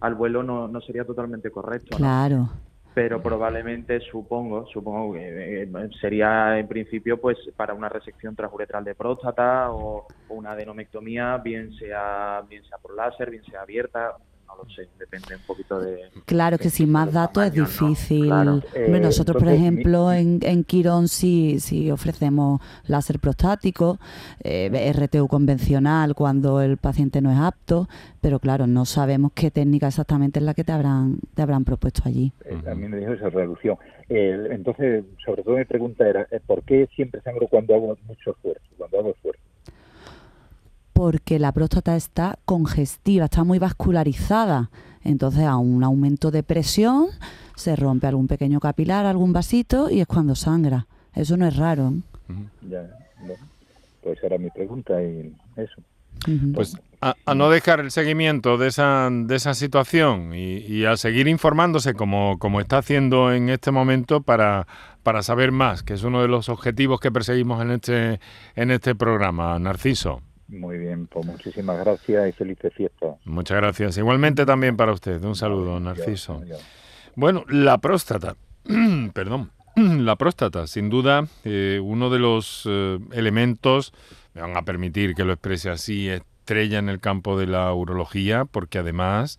[0.00, 1.96] al vuelo no, no sería totalmente correcto.
[1.96, 2.48] Claro.
[2.92, 5.68] Pero probablemente, supongo, supongo que eh,
[6.00, 11.72] sería en principio pues para una resección transuretral de próstata o, o, una adenomectomía, bien
[11.74, 14.16] sea, bien sea por láser, bien sea abierta,
[14.62, 16.10] lo sé, depende un poquito de...
[16.24, 18.30] Claro que sin más datos es difícil.
[18.74, 23.98] Eh, nosotros, por ejemplo, en, en Quirón sí, sí ofrecemos láser prostático,
[24.42, 27.88] eh, RTU convencional cuando el paciente no es apto,
[28.20, 32.02] pero claro, no sabemos qué técnica exactamente es la que te habrán, te habrán propuesto
[32.04, 32.32] allí.
[32.64, 33.76] también me dijo esa reducción.
[34.08, 38.66] entonces, sobre todo mi pregunta era, eh, ¿por qué siempre sangro cuando hago mucho esfuerzo,
[38.76, 39.49] cuando hago esfuerzo?
[41.00, 44.68] Porque la próstata está congestiva, está muy vascularizada.
[45.02, 47.06] Entonces, a un aumento de presión
[47.56, 50.88] se rompe algún pequeño capilar, algún vasito y es cuando sangra.
[51.14, 51.94] Eso no es raro.
[52.68, 52.86] Ya,
[54.02, 55.80] pues era mi pregunta y eso.
[56.54, 61.94] Pues a, no dejar el seguimiento de esa, de esa situación y, a seguir informándose
[61.94, 64.66] como, como está haciendo en este momento para,
[65.02, 68.20] para saber más, que es uno de los objetivos que perseguimos en este,
[68.54, 70.20] en este programa, Narciso.
[70.50, 73.16] Muy bien, pues muchísimas gracias y felices fiestas.
[73.24, 73.96] Muchas gracias.
[73.98, 75.22] Igualmente también para usted.
[75.22, 76.42] Un saludo, Narciso.
[77.14, 78.36] Bueno, la próstata.
[79.14, 79.52] Perdón.
[79.76, 83.92] La próstata, sin duda, eh, uno de los eh, elementos,
[84.34, 88.46] me van a permitir que lo exprese así, estrella en el campo de la urología,
[88.46, 89.38] porque además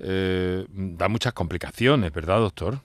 [0.00, 2.80] eh, da muchas complicaciones, ¿verdad, doctor?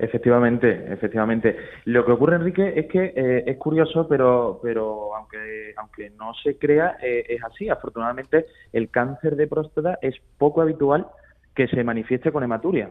[0.00, 1.56] Efectivamente, efectivamente.
[1.84, 6.56] Lo que ocurre, Enrique, es que eh, es curioso, pero, pero aunque, aunque no se
[6.56, 7.68] crea, eh, es así.
[7.68, 11.06] Afortunadamente, el cáncer de próstata es poco habitual
[11.54, 12.90] que se manifieste con hematuria.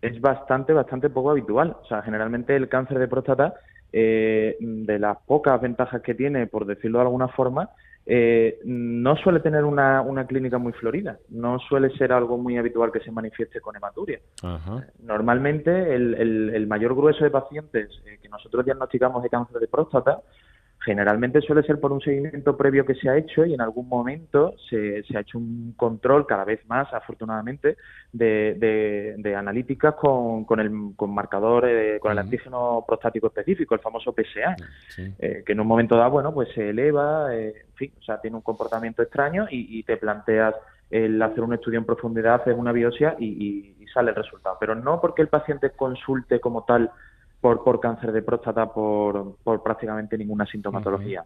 [0.00, 1.76] Es bastante, bastante poco habitual.
[1.82, 3.54] O sea, generalmente el cáncer de próstata,
[3.98, 7.70] eh, de las pocas ventajas que tiene, por decirlo de alguna forma,
[8.04, 12.92] eh, no suele tener una, una, clínica muy florida, no suele ser algo muy habitual
[12.92, 14.20] que se manifieste con hematuria.
[15.02, 16.12] Normalmente el,
[16.52, 20.20] el, mayor grueso de pacientes eh, que nosotros diagnosticamos de cáncer de próstata
[20.86, 24.54] Generalmente suele ser por un seguimiento previo que se ha hecho y en algún momento
[24.70, 27.76] se, ha hecho un control cada vez más, afortunadamente,
[28.12, 33.80] de, de, analíticas con, con, el con marcador, eh, con el antígeno prostático específico, el
[33.80, 34.54] famoso PSA,
[35.18, 38.20] eh, que en un momento dado, bueno, pues se eleva, eh, en fin, o sea,
[38.20, 40.54] tiene un comportamiento extraño y, te planteas
[40.88, 44.56] el hacer un estudio en profundidad, hacer una biopsia y, y sale el resultado.
[44.60, 46.92] Pero no porque el paciente consulte como tal
[47.40, 51.24] por, por cáncer de próstata por, por prácticamente ninguna sintomatología.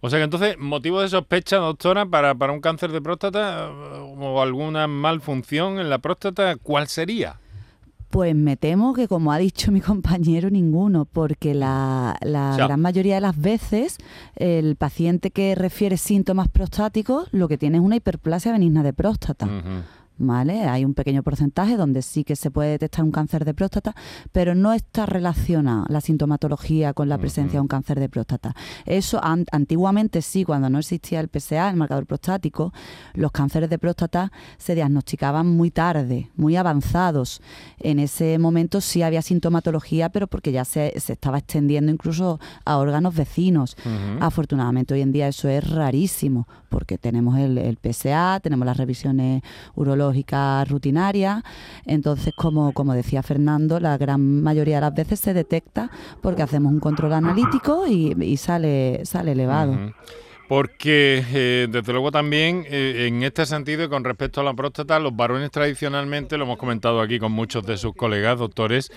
[0.00, 4.42] O sea que entonces, motivo de sospecha, doctora, para, para un cáncer de próstata o
[4.42, 7.40] alguna malfunción en la próstata, ¿cuál sería?
[8.10, 13.16] Pues me temo que, como ha dicho mi compañero, ninguno, porque la, la gran mayoría
[13.16, 13.98] de las veces
[14.36, 19.48] el paciente que refiere síntomas prostáticos lo que tiene es una hiperplasia benigna de próstata.
[20.18, 20.64] ¿Vale?
[20.64, 23.94] Hay un pequeño porcentaje donde sí que se puede detectar un cáncer de próstata,
[24.32, 28.54] pero no está relacionada la sintomatología con la presencia de un cáncer de próstata.
[28.84, 32.72] Eso antiguamente sí, cuando no existía el PSA, el marcador prostático,
[33.14, 37.40] los cánceres de próstata se diagnosticaban muy tarde, muy avanzados.
[37.78, 43.14] En ese momento sí había sintomatología, pero porque ya se, estaba extendiendo incluso a órganos
[43.14, 43.76] vecinos.
[44.20, 49.42] Afortunadamente hoy en día eso es rarísimo, porque tenemos el, el PSA, tenemos las revisiones
[49.74, 50.05] urológicas,
[50.66, 51.42] rutinaria.
[51.84, 55.90] Entonces, como, como decía Fernando, la gran mayoría de las veces se detecta
[56.22, 59.92] porque hacemos un control analítico y, sale, sale elevado.
[60.48, 64.98] Porque, eh, desde luego, también eh, en este sentido y con respecto a la próstata,
[65.00, 68.92] los varones tradicionalmente, lo hemos comentado aquí con muchos de sus colegas doctores,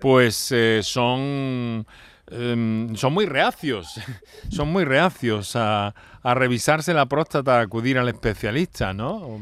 [0.00, 1.86] pues eh, son,
[2.30, 4.00] em, son muy reacios,
[4.50, 9.38] son muy reacios a, a revisarse la próstata, acudir al especialista, ¿no?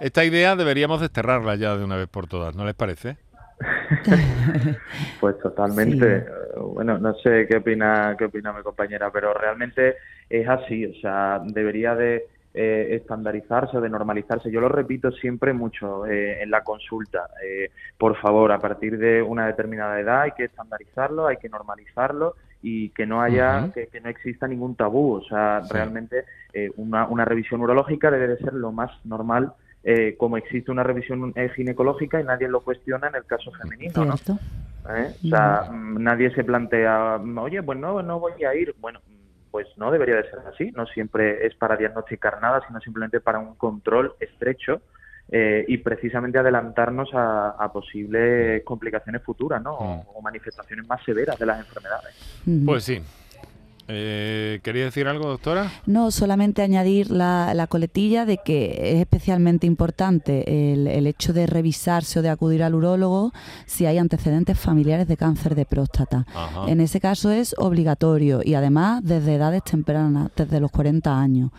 [0.00, 3.16] Esta idea deberíamos desterrarla ya de una vez por todas, ¿no les parece?
[5.20, 6.26] pues totalmente.
[6.56, 9.96] Bueno, no sé qué opina, qué opina mi compañera, pero realmente
[10.28, 10.86] es así.
[10.86, 14.50] O sea, debería de eh, estandarizarse o de normalizarse.
[14.50, 17.28] Yo lo repito siempre mucho eh, en la consulta.
[17.44, 22.34] Eh, por favor, a partir de una determinada edad hay que estandarizarlo, hay que normalizarlo
[22.62, 25.14] y que no haya, que, no exista ningún tabú.
[25.14, 26.24] O sea, realmente
[26.76, 29.52] una, una revisión urológica debe de ser lo más normal
[29.86, 34.04] eh, como existe una revisión eh, ginecológica y nadie lo cuestiona en el caso femenino,
[34.04, 34.14] ¿no?
[34.14, 35.14] ¿Eh?
[35.24, 38.74] O sea, mm, nadie se plantea, oye, pues no, no voy a ir.
[38.80, 39.00] Bueno,
[39.50, 40.70] pues no debería de ser así.
[40.72, 44.80] No siempre es para diagnosticar nada, sino simplemente para un control estrecho
[45.66, 49.74] y precisamente adelantarnos a, posibles complicaciones futuras, ¿no?
[49.74, 52.42] O, manifestaciones más severas de las enfermedades.
[52.64, 53.02] Pues sí,
[53.86, 55.70] eh, ¿Quería decir algo, doctora?
[55.86, 62.22] No, solamente añadir la, coletilla de que es especialmente importante el, hecho de revisarse o
[62.22, 63.32] de acudir al urólogo
[63.66, 66.26] si hay antecedentes familiares de cáncer de próstata.
[66.66, 71.50] En ese caso es obligatorio y además desde edades tempranas, desde los 40 años.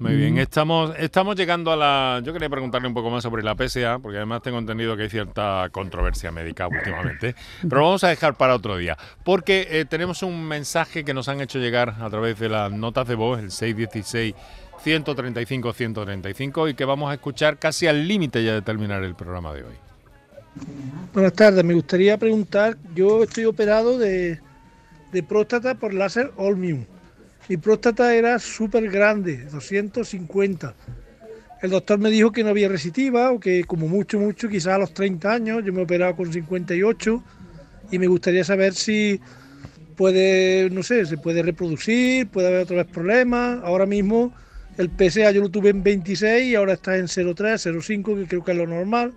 [0.00, 2.20] Muy bien, estamos, estamos llegando a la...
[2.24, 5.08] Yo quería preguntarle un poco más sobre la PSA, porque además tengo entendido que hay
[5.08, 7.36] cierta controversia médica últimamente,
[7.68, 11.40] pero vamos a dejar para otro día, porque eh, tenemos un mensaje que nos han
[11.40, 14.34] hecho llegar a través de las notas de voz, el 616
[14.82, 19.54] 135 135, y que vamos a escuchar casi al límite ya de terminar el programa
[19.54, 19.74] de hoy.
[21.12, 24.40] Buenas tardes, me gustaría preguntar, yo estoy operado de,
[25.12, 26.84] de próstata por láser Olmium
[27.48, 30.74] mi próstata era súper grande, 250.
[31.62, 34.78] el doctor me dijo que no había resitiva o que como mucho, mucho, quizás a
[34.78, 37.22] los 30 años, yo me he operado con 58
[37.90, 39.20] y me gustaría saber si
[39.96, 43.60] puede, no sé, se puede reproducir, puede haber otra vez problemas.
[43.62, 44.34] Ahora mismo
[44.76, 48.44] el PSA yo lo tuve en 26 y ahora está en 0,3, 0,5, que creo
[48.44, 49.12] que es lo normal.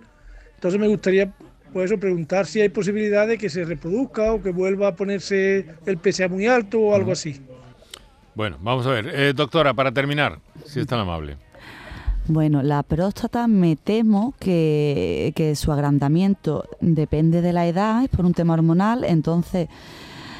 [0.54, 1.32] Entonces me gustaría
[1.72, 5.66] pues eso, preguntar si hay posibilidad de que se reproduzca o que vuelva a ponerse
[5.86, 7.40] el PSA muy alto o algo así.
[8.38, 9.08] Bueno, vamos a ver.
[9.12, 11.38] Eh, doctora, para terminar, si es tan amable.
[12.28, 18.24] Bueno, la próstata me temo que, que su agrandamiento depende de la edad, es por
[18.24, 19.68] un tema hormonal, entonces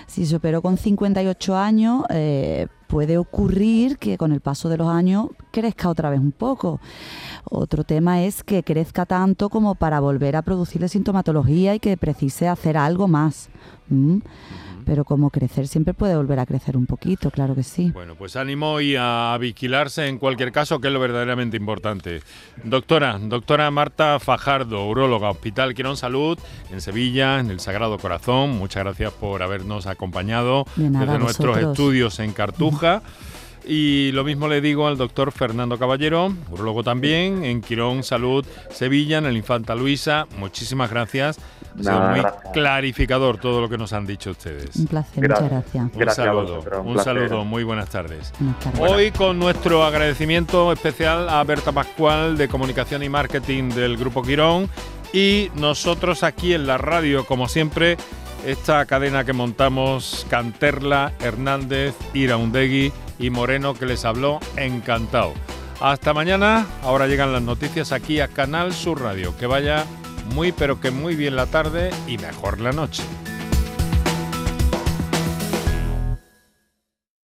[0.06, 4.88] si se operó con 58 años, eh, puede ocurrir que con el paso de los
[4.88, 6.80] años crezca otra vez un poco.
[7.50, 12.46] Otro tema es que crezca tanto como para volver a producirle sintomatología y que precise
[12.46, 13.48] hacer algo más
[14.88, 17.90] pero como crecer siempre puede volver a crecer un poquito, claro que sí.
[17.92, 22.22] Bueno, pues ánimo y a vigilarse en cualquier caso, que es lo verdaderamente importante.
[22.64, 26.38] Doctora, doctora Marta Fajardo, uróloga, Hospital Quirón Salud,
[26.72, 32.32] en Sevilla, en el Sagrado Corazón, muchas gracias por habernos acompañado desde nuestros estudios en
[32.32, 33.02] Cartuja.
[33.68, 39.18] Y lo mismo le digo al doctor Fernando Caballero, urologo también, en Quirón Salud Sevilla,
[39.18, 40.26] en el Infanta Luisa.
[40.38, 41.38] Muchísimas gracias.
[41.86, 42.22] Ha muy
[42.54, 44.74] clarificador todo lo que nos han dicho ustedes.
[44.76, 45.84] Un placer, muchas gracias.
[45.94, 48.32] Un saludo, un, saludo, muy buenas tardes.
[48.80, 54.70] Hoy con nuestro agradecimiento especial a Berta Pascual de Comunicación y Marketing del Grupo Quirón
[55.12, 57.98] y nosotros aquí en la radio, como siempre,
[58.46, 65.34] esta cadena que montamos, Canterla, Hernández, Iraundegui y Moreno que les habló, encantado.
[65.80, 69.36] Hasta mañana, ahora llegan las noticias aquí a Canal Sur Radio.
[69.36, 69.84] Que vaya
[70.34, 73.02] muy pero que muy bien la tarde y mejor la noche.